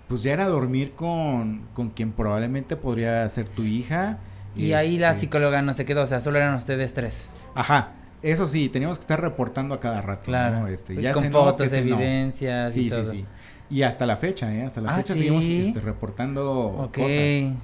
[0.07, 4.19] pues ya era dormir con, con quien probablemente podría ser tu hija.
[4.55, 7.29] Y ahí la este, psicóloga no se quedó, o sea, solo eran ustedes tres.
[7.55, 7.93] Ajá,
[8.23, 10.23] eso sí, teníamos que estar reportando a cada rato.
[10.25, 10.61] Claro.
[10.61, 10.67] ¿no?
[10.67, 11.95] Este, Y ya con no, fotos, sé no.
[11.95, 12.75] evidencias.
[12.75, 13.05] y Sí, sí, todo.
[13.05, 13.25] sí.
[13.69, 14.63] Y hasta la fecha, ¿eh?
[14.63, 15.19] Hasta la Ah, fecha ¿sí?
[15.19, 17.09] seguimos este, reportando Ok, cosas.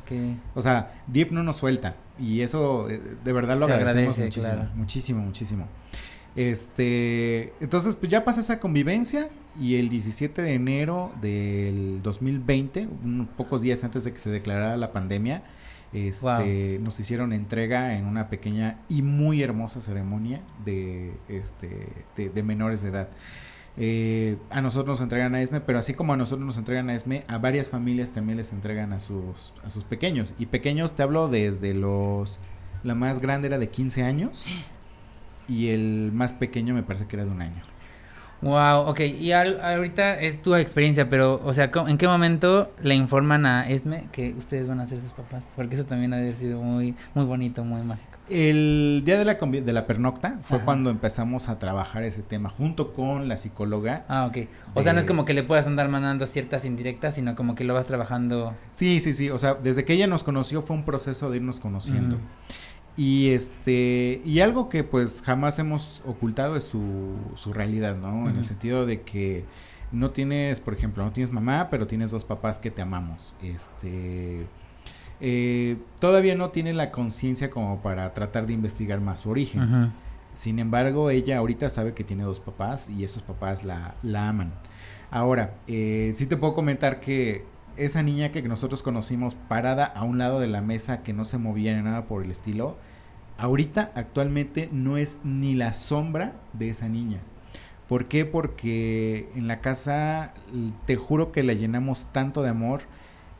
[0.06, 1.96] que O sea, DIF no nos suelta.
[2.18, 4.54] Y eso eh, de verdad lo Se agradecemos agradece, muchísimo.
[4.56, 4.70] claro.
[4.76, 5.68] Muchísimo, muchísimo.
[6.36, 9.30] Este, entonces, pues ya pasa esa convivencia.
[9.60, 14.78] Y el 17 de enero del 2020, unos pocos días antes de que se declarara
[14.78, 15.42] la pandemia,
[15.94, 22.82] este, nos hicieron entrega en una pequeña y muy hermosa ceremonia de, este, de, menores
[22.82, 23.10] de edad.
[23.80, 26.96] Eh, a nosotros nos entregan a ESME, pero así como a nosotros nos entregan a
[26.96, 30.34] ESME, a varias familias también les entregan a sus, a sus pequeños.
[30.38, 32.40] Y pequeños te hablo desde los...
[32.84, 34.46] La más grande era de 15 años
[35.48, 37.62] y el más pequeño me parece que era de un año.
[38.42, 42.72] Wow, ok, y al- ahorita es tu experiencia, pero, o sea, ¿cómo- ¿en qué momento
[42.84, 45.50] le informan a Esme que ustedes van a ser sus papás?
[45.56, 48.12] Porque eso también ha de haber sido muy, muy bonito, muy mágico.
[48.30, 50.66] El día de la, de la pernocta fue Ajá.
[50.66, 54.04] cuando empezamos a trabajar ese tema junto con la psicóloga.
[54.10, 54.48] Ah, ok.
[54.76, 57.56] O sea, no es De- como que le puedas andar mandando ciertas indirectas, sino como
[57.56, 58.54] que lo vas trabajando.
[58.74, 59.30] Sí, sí, sí.
[59.30, 62.18] O sea, desde que ella nos conoció fue un proceso de irnos conociendo.
[62.18, 62.26] Ujú.
[62.98, 68.28] Y este, y algo que pues jamás hemos ocultado es su, su realidad, ¿no?
[68.28, 69.46] En el sentido de que
[69.92, 73.36] no tienes, por ejemplo, no tienes mamá, pero tienes dos papás que te amamos.
[73.44, 74.48] Este,
[75.22, 79.94] eh, todavía no tiene la conciencia como para tratar de investigar más su origen.
[80.34, 84.54] Sin embargo, ella ahorita sabe que tiene dos papás y esos papás la, la aman.
[85.10, 87.46] Ahora, eh, sí te puedo comentar que
[87.76, 91.38] esa niña que nosotros conocimos parada a un lado de la mesa que no se
[91.38, 92.76] movía ni nada por el estilo,
[93.38, 97.20] ahorita actualmente no es ni la sombra de esa niña.
[97.88, 98.26] ¿Por qué?
[98.26, 100.34] Porque en la casa
[100.86, 102.82] te juro que la llenamos tanto de amor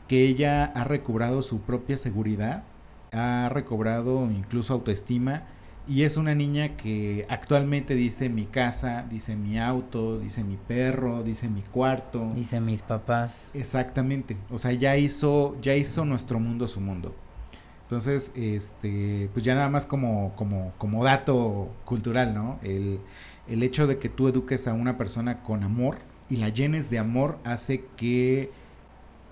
[0.06, 2.64] que ella ha recobrado su propia seguridad,
[3.12, 5.42] ha recobrado incluso autoestima
[5.86, 11.22] y es una niña que actualmente dice mi casa, dice mi auto, dice mi perro,
[11.22, 12.30] dice mi cuarto.
[12.34, 13.50] Dice mis papás.
[13.54, 14.36] Exactamente.
[14.50, 17.14] O sea, ya hizo, ya hizo nuestro mundo su mundo.
[17.88, 22.58] Entonces, este, pues ya nada más como, como, como dato cultural, ¿no?
[22.62, 23.00] El,
[23.48, 25.96] el hecho de que tú eduques a una persona con amor
[26.28, 28.50] y la llenes de amor hace que,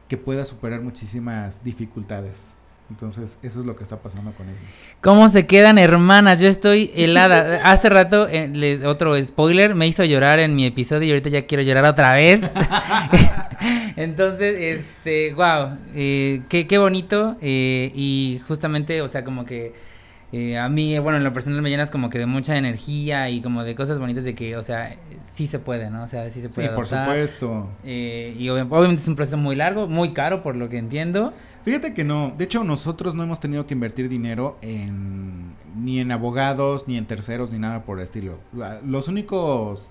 [0.09, 2.55] que pueda superar muchísimas dificultades.
[2.89, 4.55] Entonces, eso es lo que está pasando con él.
[5.03, 6.41] ¿Cómo se quedan hermanas?
[6.41, 7.61] Yo estoy helada.
[7.65, 11.45] Hace rato, eh, les- otro spoiler, me hizo llorar en mi episodio y ahorita ya
[11.47, 12.41] quiero llorar otra vez.
[13.97, 17.37] Entonces, este, wow, qué, qué bonito.
[17.41, 19.73] eh, y justamente, o sea, como que
[20.33, 23.41] eh, a mí, bueno, en lo personal me llenas como que de mucha energía y
[23.41, 24.97] como de cosas bonitas de que, o sea,
[25.31, 26.03] sí se puede, ¿no?
[26.03, 26.69] O sea, sí se puede.
[26.69, 27.69] Sí, por supuesto.
[27.85, 31.33] Eh, y obvi- obviamente es un proceso muy largo, muy caro por lo que entiendo.
[31.65, 36.11] Fíjate que no, de hecho nosotros no hemos tenido que invertir dinero en ni en
[36.13, 38.39] abogados, ni en terceros, ni nada por el estilo.
[38.85, 39.91] Los únicos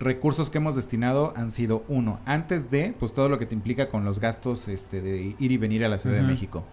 [0.00, 3.88] recursos que hemos destinado han sido uno, antes de pues todo lo que te implica
[3.88, 6.64] con los gastos este de ir y venir a la Ciudad de México.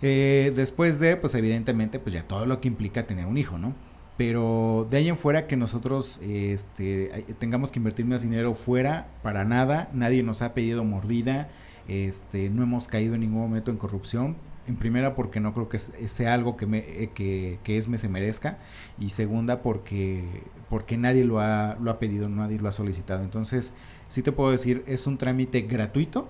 [0.00, 3.74] Eh, después de, pues evidentemente, pues ya todo lo que implica tener un hijo, ¿no?
[4.16, 9.44] Pero de ahí en fuera que nosotros este, tengamos que invertir más dinero fuera, para
[9.44, 11.48] nada, nadie nos ha pedido mordida,
[11.88, 14.36] este, no hemos caído en ningún momento en corrupción.
[14.68, 18.08] En primera porque no creo que sea algo que, me, eh, que, que Esme se
[18.08, 18.58] merezca.
[18.98, 23.22] Y segunda porque, porque nadie lo ha, lo ha pedido, nadie lo ha solicitado.
[23.22, 23.72] Entonces,
[24.08, 26.28] sí te puedo decir, es un trámite gratuito.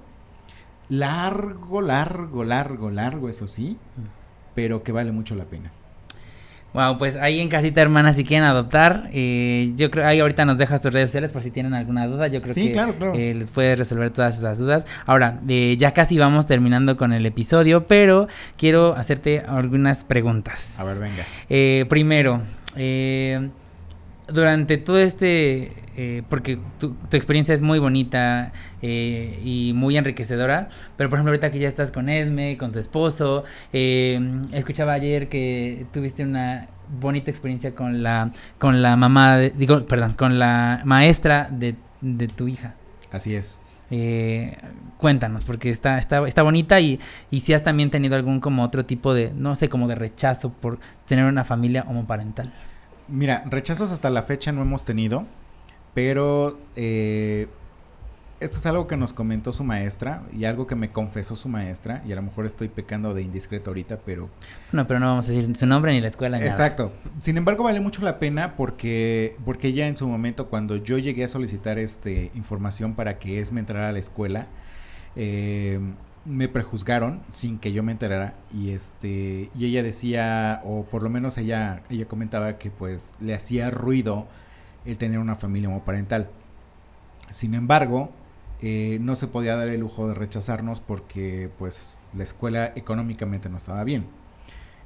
[0.88, 3.78] Largo, largo, largo, largo, eso sí.
[4.54, 5.72] Pero que vale mucho la pena.
[6.76, 10.58] Wow, pues ahí en casita hermana si quieren adoptar, eh, yo creo ahí ahorita nos
[10.58, 13.14] dejas tus redes sociales por si tienen alguna duda, yo creo Sí, que claro, claro.
[13.14, 14.84] eh, les puede resolver todas esas dudas.
[15.06, 20.78] Ahora, eh, ya casi vamos terminando con el episodio, pero quiero hacerte algunas preguntas.
[20.78, 21.24] A ver, venga.
[21.48, 22.42] Eh, primero,
[22.76, 23.48] eh,
[24.28, 28.52] durante todo este, eh, porque tu, tu experiencia es muy bonita
[28.82, 32.78] eh, y muy enriquecedora, pero por ejemplo ahorita que ya estás con Esme, con tu
[32.78, 34.20] esposo, eh,
[34.52, 36.68] escuchaba ayer que tuviste una
[37.00, 42.28] bonita experiencia con la, con la mamá, de- digo, perdón, con la maestra de, de
[42.28, 42.74] tu hija.
[43.12, 43.62] Así es.
[43.90, 44.56] Eh,
[44.98, 46.98] cuéntanos, porque está, está, está bonita y,
[47.30, 50.50] y si has también tenido algún como otro tipo de, no sé, como de rechazo
[50.52, 52.52] por tener una familia homoparental.
[53.08, 55.26] Mira, rechazos hasta la fecha no hemos tenido,
[55.94, 57.48] pero eh,
[58.40, 62.02] esto es algo que nos comentó su maestra y algo que me confesó su maestra,
[62.06, 64.28] y a lo mejor estoy pecando de indiscreto ahorita, pero...
[64.72, 66.36] No, pero no vamos a decir su nombre ni la escuela.
[66.36, 66.52] ni nada.
[66.52, 66.92] Exacto.
[67.20, 71.24] Sin embargo, vale mucho la pena porque, porque ella en su momento, cuando yo llegué
[71.24, 74.48] a solicitar este, información para que Esme entrara a la escuela,
[75.14, 75.80] eh,
[76.26, 81.08] me prejuzgaron sin que yo me enterara y este y ella decía o por lo
[81.08, 84.26] menos ella ella comentaba que pues le hacía ruido
[84.84, 86.28] el tener una familia homoparental.
[87.30, 88.10] Sin embargo,
[88.62, 93.56] eh, no se podía dar el lujo de rechazarnos porque pues la escuela económicamente no
[93.56, 94.06] estaba bien.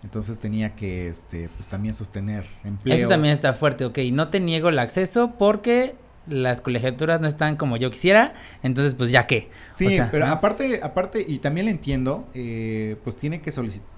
[0.03, 3.01] Entonces tenía que este pues también sostener empleos.
[3.01, 3.99] Eso también está fuerte, ok.
[4.13, 5.95] No te niego el acceso porque
[6.31, 9.51] las colegiaturas no están como yo quisiera, entonces pues ya qué.
[9.73, 13.51] Sí, pero aparte, aparte, y también le entiendo, eh, pues tiene que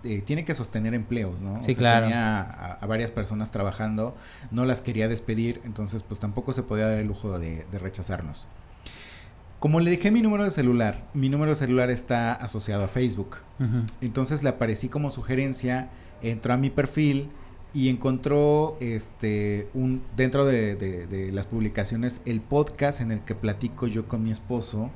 [0.04, 1.62] eh, tiene que sostener empleos, ¿no?
[1.62, 2.06] Sí, claro.
[2.06, 2.40] Tenía
[2.80, 4.16] a, varias personas trabajando,
[4.50, 8.46] no las quería despedir, entonces pues tampoco se podía dar el lujo de, rechazarnos.
[9.60, 13.38] Como le dije mi número de celular, mi número de celular está asociado a Facebook.
[14.00, 15.88] Entonces le aparecí como sugerencia,
[16.20, 17.28] entró a mi perfil,
[17.74, 24.06] y encontró este un dentro de, las publicaciones el podcast en el que platico yo
[24.06, 24.90] con mi esposo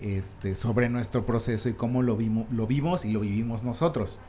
[0.00, 4.20] este sobre nuestro proceso y cómo lo vimos lo vimos y lo vivimos nosotros.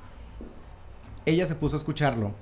[1.25, 2.33] Ella se puso a escucharlo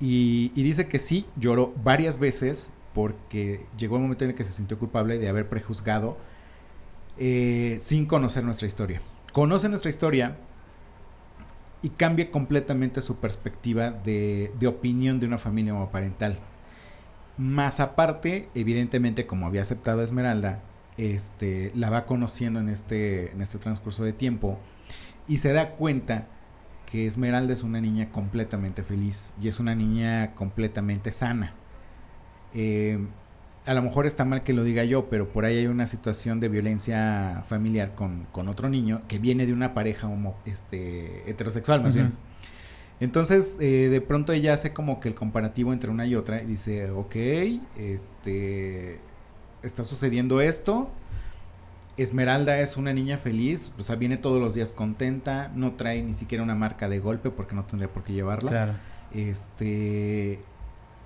[0.00, 4.52] y, dice que sí lloró varias veces porque llegó el momento en el que se
[4.52, 6.16] sintió culpable de haber prejuzgado
[7.18, 9.00] eh, sin conocer nuestra historia.
[9.32, 10.36] Conoce nuestra historia
[11.84, 16.38] y cambia completamente su perspectiva de, opinión de una familia homoparental.
[17.36, 20.62] Más aparte, evidentemente, como había aceptado Esmeralda,
[20.96, 24.58] este, la va conociendo en este, en este transcurso de tiempo
[25.28, 26.28] y se da cuenta
[26.90, 31.52] que Esmeralda es una niña completamente feliz y es una niña completamente sana.
[32.54, 32.98] Eh,
[33.66, 36.38] a lo mejor está mal que lo diga yo, pero por ahí hay una situación
[36.40, 41.82] de violencia familiar con, con otro niño que viene de una pareja homo, este, heterosexual
[41.82, 42.12] más bien.
[43.00, 46.46] Entonces, eh, de pronto ella hace como que el comparativo entre una y otra y
[46.46, 47.16] dice, ok,
[47.76, 49.00] este,
[49.62, 50.90] está sucediendo esto.
[51.96, 56.12] Esmeralda es una niña feliz, o sea, viene todos los días contenta, no trae ni
[56.12, 58.50] siquiera una marca de golpe porque no tendría por qué llevarla.
[58.50, 58.72] Claro.
[59.12, 60.40] Este,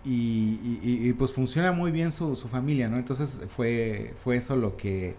[0.04, 2.96] y, pues funciona muy bien su, familia, ¿no?
[2.96, 5.16] Entonces fue, fue eso lo que,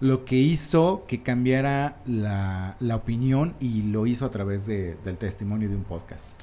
[0.00, 5.68] lo que hizo que cambiara la, opinión y lo hizo a través de, del testimonio
[5.68, 6.42] de un podcast.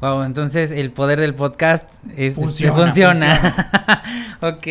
[0.00, 2.84] Wow, entonces el poder del podcast es, funciona.
[2.84, 4.36] funciona.
[4.40, 4.66] ok,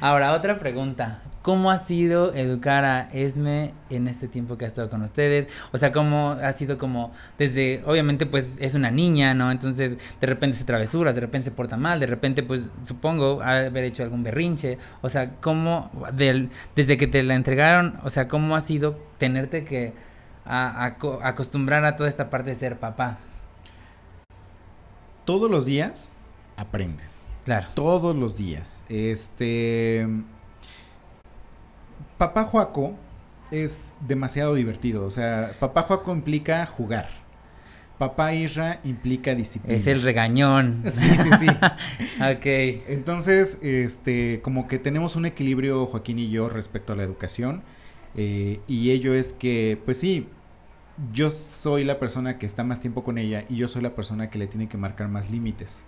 [0.00, 1.22] ahora otra pregunta.
[1.44, 5.46] ¿Cómo ha sido educar a Esme en este tiempo que ha estado con ustedes?
[5.72, 9.50] O sea, ¿cómo ha sido como desde, obviamente pues es una niña, ¿no?
[9.50, 13.84] Entonces de repente se travesuras, de repente se porta mal, de repente pues supongo haber
[13.84, 14.78] hecho algún berrinche.
[15.02, 19.64] O sea, ¿cómo del, desde que te la entregaron, o sea, cómo ha sido tenerte
[19.64, 19.92] que
[20.46, 23.18] acostumbrar a toda esta parte de ser papá?
[25.26, 26.14] Todos los días
[26.56, 27.28] aprendes.
[27.44, 27.66] Claro.
[27.74, 28.82] Todos los días.
[28.88, 30.08] Este
[32.18, 32.94] Papá Juaco
[33.50, 35.04] es demasiado divertido.
[35.04, 37.08] O sea, Papá Juaco implica jugar.
[37.98, 39.76] Papá Isra implica disciplina.
[39.76, 40.82] Es el regañón.
[40.88, 41.46] Sí, sí, sí.
[42.20, 42.86] ok.
[42.88, 47.62] Entonces, este, como que tenemos un equilibrio, Joaquín y yo, respecto a la educación.
[48.16, 50.28] Eh, y ello es que, pues sí,
[51.12, 54.30] yo soy la persona que está más tiempo con ella y yo soy la persona
[54.30, 55.84] que le tiene que marcar más límites.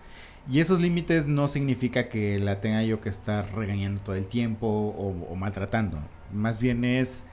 [0.48, 4.66] Y esos límites no significa que la tenga yo que estar regañando todo el tiempo
[4.68, 5.98] o, maltratando.
[6.32, 7.26] Más bien es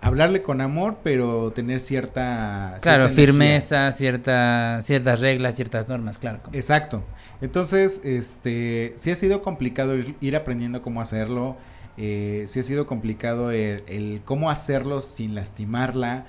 [0.00, 2.78] hablarle con amor, pero tener cierta...
[2.82, 6.40] Claro, firmeza, cierta, ciertas reglas, ciertas normas, claro.
[6.52, 7.04] Exacto.
[7.40, 11.56] Entonces, este, sí ha sido complicado ir, aprendiendo cómo hacerlo.
[11.96, 16.26] Eh, sí ha sido complicado el cómo hacerlo sin lastimarla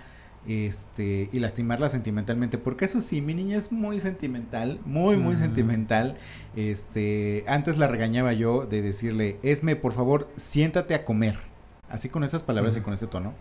[0.47, 6.17] este y lastimarla sentimentalmente porque eso sí mi niña es muy sentimental muy muy sentimental
[6.55, 11.50] este antes la regañaba yo de decirle Esme por favor siéntate a comer
[11.91, 13.33] así con esas palabras y con ese tono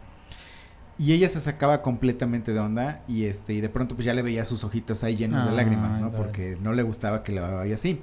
[0.99, 4.23] y ella se sacaba completamente de onda y este y de pronto pues ya le
[4.23, 7.75] veía sus ojitos ahí llenos de lágrimas no porque no le gustaba que le vaya
[7.75, 8.01] así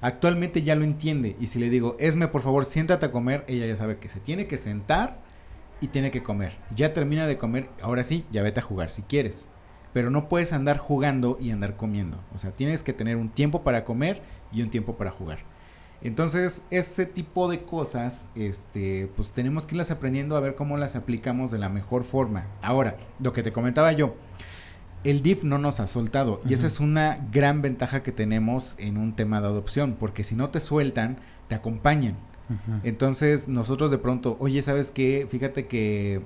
[0.00, 3.66] actualmente ya lo entiende y si le digo Esme por favor siéntate a comer ella
[3.66, 5.18] ya sabe que se tiene que sentar
[5.80, 6.52] y tiene que comer.
[6.74, 9.48] Ya termina de comer, ahora sí, ya vete a jugar si quieres.
[9.92, 12.20] Pero no puedes andar jugando y andar comiendo.
[12.32, 14.22] O sea, tienes que tener un tiempo para comer
[14.52, 15.40] y un tiempo para jugar.
[16.02, 20.96] Entonces, ese tipo de cosas, este, pues tenemos que irlas aprendiendo a ver cómo las
[20.96, 22.46] aplicamos de la mejor forma.
[22.62, 24.14] Ahora, lo que te comentaba yo,
[25.04, 26.40] el DIF no nos ha soltado.
[26.48, 30.34] Y esa es una gran ventaja que tenemos en un tema de adopción, porque si
[30.34, 32.16] no te sueltan, te acompañan.
[32.82, 35.28] Entonces nosotros de pronto, oye, ¿sabes qué?
[35.30, 36.20] Fíjate que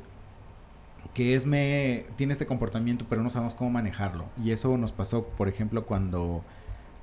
[1.12, 4.24] que Esme tiene este comportamiento, pero no sabemos cómo manejarlo.
[4.42, 6.42] Y eso nos pasó, por ejemplo, cuando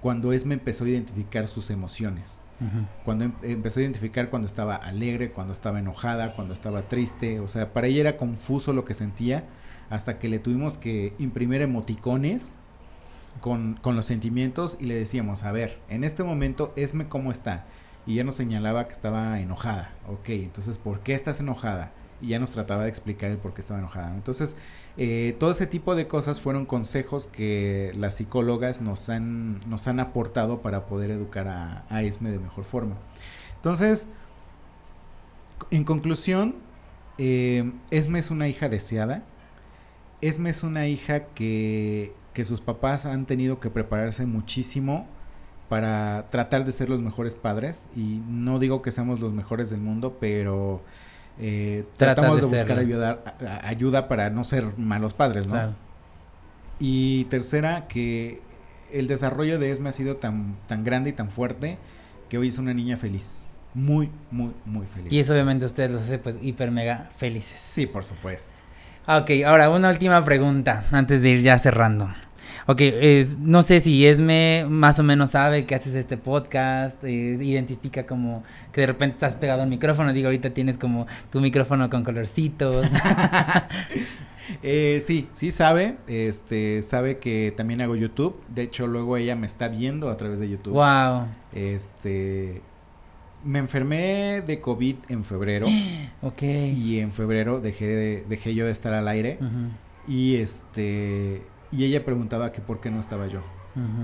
[0.02, 2.42] cuando Esme empezó a identificar sus emociones.
[3.06, 7.40] Cuando em, empezó a identificar cuando estaba alegre, cuando estaba enojada, cuando estaba triste.
[7.40, 9.46] O sea, para ella era confuso lo que sentía
[9.90, 12.56] hasta que le tuvimos que imprimir emoticones
[13.40, 17.66] con, con los sentimientos y le decíamos, a ver, en este momento Esme cómo está.
[18.06, 19.94] Y ella nos señalaba que estaba enojada.
[20.08, 21.92] Ok, entonces, ¿por qué estás enojada?
[22.22, 24.14] Y ya nos trataba de explicar el por qué estaba enojada.
[24.16, 24.56] Entonces,
[24.98, 30.00] eh, todo ese tipo de cosas fueron consejos que las psicólogas nos han, nos han
[30.00, 32.96] aportado para poder educar a, Esme de mejor forma.
[33.56, 34.08] Entonces,
[35.72, 36.56] en conclusión,
[37.18, 39.24] eh, Esme es una hija deseada.
[40.22, 45.08] Esme es una hija que, que sus papás han tenido que prepararse muchísimo
[45.72, 47.88] para tratar de ser los mejores padres.
[47.96, 50.82] Y no digo que seamos los mejores del mundo, pero
[51.42, 52.78] eh, tratamos de, buscar
[53.64, 55.74] ayuda, para no ser malos padres, ¿no?
[56.80, 58.42] Y tercera, que
[58.92, 61.78] el desarrollo de Esme ha sido tan, tan grande y tan fuerte
[62.30, 63.50] que hoy es una niña feliz.
[63.74, 65.12] Muy, muy, muy feliz.
[65.12, 67.60] Y eso obviamente a ustedes los hace pues hiper mega felices.
[67.60, 68.60] Sí, por supuesto.
[69.08, 72.10] Ok, ahora una última pregunta antes de ir ya cerrando.
[72.68, 77.38] Ok, es, no sé si Esme más o menos sabe que haces este podcast, eh,
[77.42, 81.90] identifica como que de repente estás pegado al micrófono, digo, ahorita tienes como tu micrófono
[81.90, 82.88] con colorcitos.
[84.64, 89.48] eh, sí, sí sabe, este, sabe que también hago YouTube, de hecho luego ella me
[89.48, 90.74] está viendo a través de YouTube.
[90.74, 91.28] Wow.
[91.54, 92.62] Este,
[93.44, 95.68] me enfermé de COVID en febrero.
[96.22, 96.42] ok.
[96.42, 99.40] Y en febrero dejé, dejé yo de estar al aire.
[100.08, 103.42] Y este y ella preguntaba que por qué no estaba yo.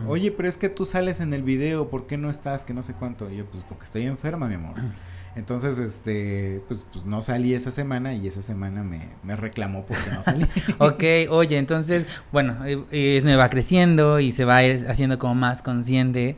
[0.07, 2.63] Oye, pero es que tú sales en el video, ¿por qué no estás?
[2.63, 3.29] Que no sé cuánto.
[3.29, 4.75] Y yo, pues porque estoy enferma, mi amor.
[5.35, 10.09] Entonces, este, pues, pues, no salí esa semana y esa semana me, me reclamó porque
[10.11, 10.47] no salí.
[10.79, 14.59] ok, oye, entonces, bueno, eh, es, me va creciendo y se va
[14.89, 16.37] haciendo como más consciente.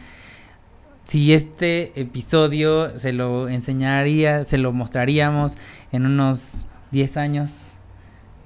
[1.05, 5.55] Si este episodio se lo enseñaría, se lo mostraríamos
[5.93, 6.55] en unos
[6.91, 7.71] 10 años,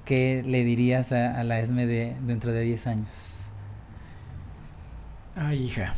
[0.05, 3.09] ¿qué le dirías a, la ESME de dentro de 10 años?
[5.35, 5.95] Ay, hija.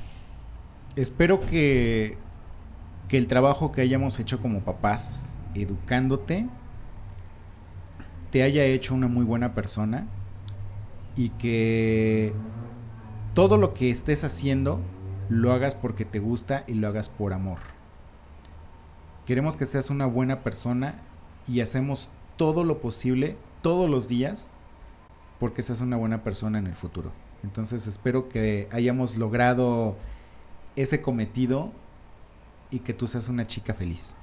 [0.95, 2.17] Espero que,
[3.07, 6.47] que el trabajo que hayamos hecho como papás, educándote,
[8.31, 10.07] te haya hecho una muy buena persona
[11.15, 12.33] y que
[13.33, 14.81] todo lo que estés haciendo
[15.29, 17.59] lo hagas porque te gusta y lo hagas por amor.
[19.25, 20.95] Queremos que seas una buena persona
[21.47, 24.53] y hacemos todo lo posible todos los días
[25.39, 27.11] porque seas una buena persona en el futuro.
[27.43, 29.97] Entonces espero que hayamos logrado
[30.75, 31.71] ese cometido
[32.69, 34.15] y que tú seas una chica feliz.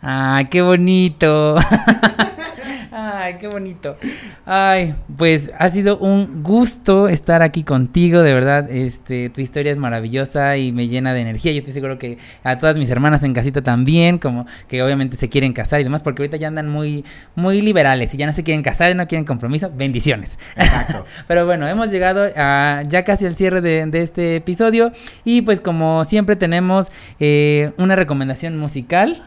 [0.00, 1.56] ¡Ay, qué bonito!
[2.92, 3.96] Ay, qué bonito.
[4.44, 8.68] Ay, pues ha sido un gusto estar aquí contigo, de verdad.
[8.68, 11.52] Este, tu historia es maravillosa y me llena de energía.
[11.52, 15.28] Yo estoy seguro que a todas mis hermanas en casita también, como que obviamente se
[15.28, 17.04] quieren casar y demás, porque ahorita ya andan muy,
[17.36, 19.70] muy liberales y ya no se quieren casar y no quieren compromiso.
[19.72, 20.38] Bendiciones.
[20.56, 21.04] Exacto.
[21.28, 24.92] Pero bueno, hemos llegado a ya casi al cierre de, este episodio
[25.24, 29.22] y pues como siempre tenemos eh, una recomendación musical.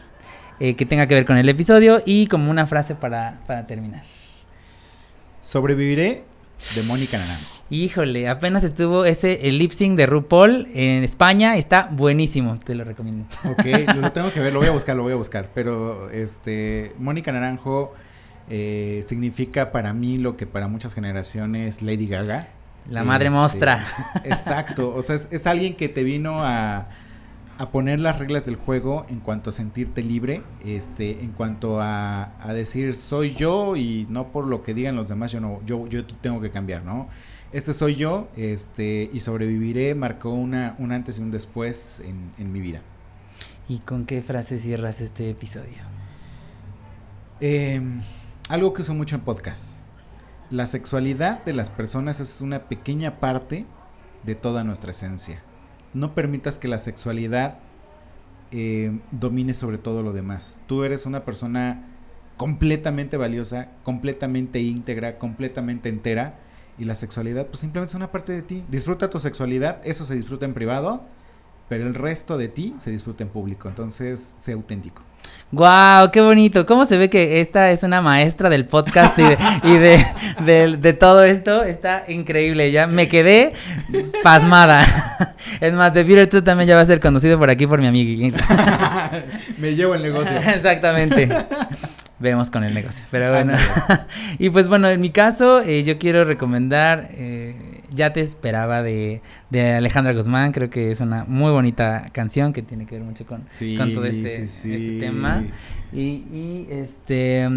[0.60, 4.04] Eh, que tenga que ver con el episodio y como una frase para, terminar.
[5.40, 6.24] Sobreviviré
[6.76, 7.62] de Mónica Naranjo.
[7.70, 12.84] Híjole, apenas estuvo ese el lip sync de RuPaul en España, está buenísimo, te lo
[12.84, 13.26] recomiendo.
[13.44, 13.64] Ok,
[13.96, 15.48] lo tengo que ver, lo voy a buscar, lo voy a buscar.
[15.54, 17.92] Pero este, Mónica Naranjo
[18.48, 22.48] eh, significa para mí lo que para muchas generaciones Lady Gaga.
[22.88, 23.84] La madre este, mostra.
[24.24, 26.86] Exacto, o sea, es alguien que te vino a
[27.56, 32.32] a poner las reglas del juego en cuanto a sentirte libre, este, en cuanto a,
[32.40, 35.86] a, decir soy yo y no por lo que digan los demás, yo no, yo,
[35.86, 37.08] yo tengo que cambiar, ¿no?
[37.52, 42.52] Este soy yo, este, y sobreviviré, marcó una, un antes y un después en, en
[42.52, 42.82] mi vida.
[43.68, 45.78] ¿Y con qué frase cierras este episodio?
[47.40, 48.02] Em,
[48.48, 49.78] algo que uso mucho en podcast.
[50.50, 53.64] La sexualidad de las personas es una pequeña parte
[54.24, 55.40] de toda nuestra esencia
[55.94, 57.58] no permitas que la sexualidad
[58.50, 60.60] eh, domine sobre todo lo demás.
[60.66, 61.86] Tú eres una persona
[62.36, 66.40] completamente valiosa, completamente íntegra, completamente entera.
[66.76, 68.64] Y la sexualidad, pues simplemente es una parte de ti.
[68.68, 71.04] Disfruta tu sexualidad, eso se disfruta en privado,
[71.74, 73.68] pero el resto de ti se disfruta en público.
[73.68, 75.02] Entonces, sé auténtico.
[75.50, 76.12] ¡Guau!
[76.12, 76.66] ¡Qué bonito!
[76.66, 81.64] ¿Cómo se ve que esta es una maestra del podcast y, de, de, todo esto?
[81.64, 82.70] Está increíble.
[82.70, 83.54] Ya me quedé
[84.22, 85.26] pasmada.
[85.60, 88.30] Es más, The Beater también ya va a ser conocido por aquí por mi amiga.
[89.58, 90.36] me llevo el negocio.
[90.36, 91.28] Exactamente.
[92.20, 93.04] vemos con el negocio.
[93.10, 93.54] Pero bueno,
[94.38, 99.22] y pues bueno, en mi caso, eh, yo quiero recomendar eh, Ya te esperaba de,
[99.50, 100.52] de, Alejandra Guzmán.
[100.52, 103.44] Creo que es una muy bonita canción que tiene que ver mucho con,
[103.76, 105.44] con todo este, este tema.
[105.92, 107.48] Y, y, este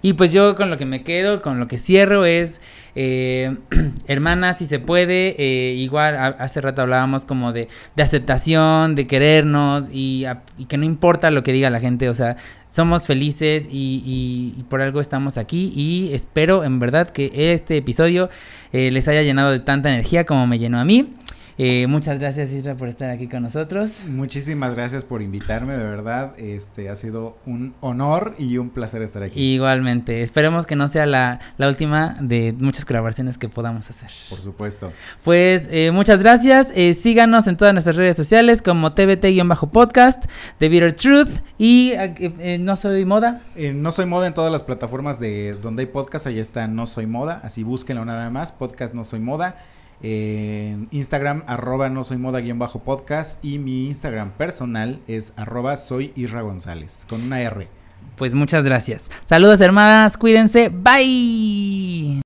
[0.00, 2.60] y pues yo con lo que me quedo, con lo que cierro es
[2.94, 3.56] eh,
[4.06, 9.88] hermana, si se puede, eh, igual hace rato hablábamos como de, de aceptación, de querernos
[9.92, 10.24] y,
[10.58, 12.36] y, que no importa lo que diga la gente, o sea,
[12.68, 18.30] somos felices y, y, por algo estamos aquí y espero en verdad que este episodio
[18.72, 21.14] eh, les haya llenado de tanta energía como me llenó a mí.
[21.58, 24.00] Eh, muchas gracias Isra por estar aquí con nosotros.
[24.08, 26.38] Muchísimas gracias por invitarme, de verdad.
[26.38, 29.40] Este ha sido un honor y un placer estar aquí.
[29.40, 34.10] Igualmente, esperemos que no sea la, la última de muchas colaboraciones que podamos hacer.
[34.30, 34.92] Por supuesto.
[35.24, 36.72] Pues eh, muchas gracias.
[36.74, 40.24] Eh, síganos en todas nuestras redes sociales como TBT-podcast,
[40.58, 41.92] The Bitter Truth y
[42.60, 43.42] No Soy Moda.
[43.56, 47.06] No Soy Moda en todas las plataformas de donde hay podcast, ahí está No Soy
[47.06, 49.56] Moda, así búsquenlo nada más, podcast No Soy Moda
[50.02, 55.76] en Instagram, arroba no soy moda guion bajo podcast y mi Instagram personal es arroba
[55.76, 57.68] soy Isra González, con una R.
[58.16, 59.10] Pues muchas gracias.
[59.24, 62.21] Saludos hermanas, cuídense, bye.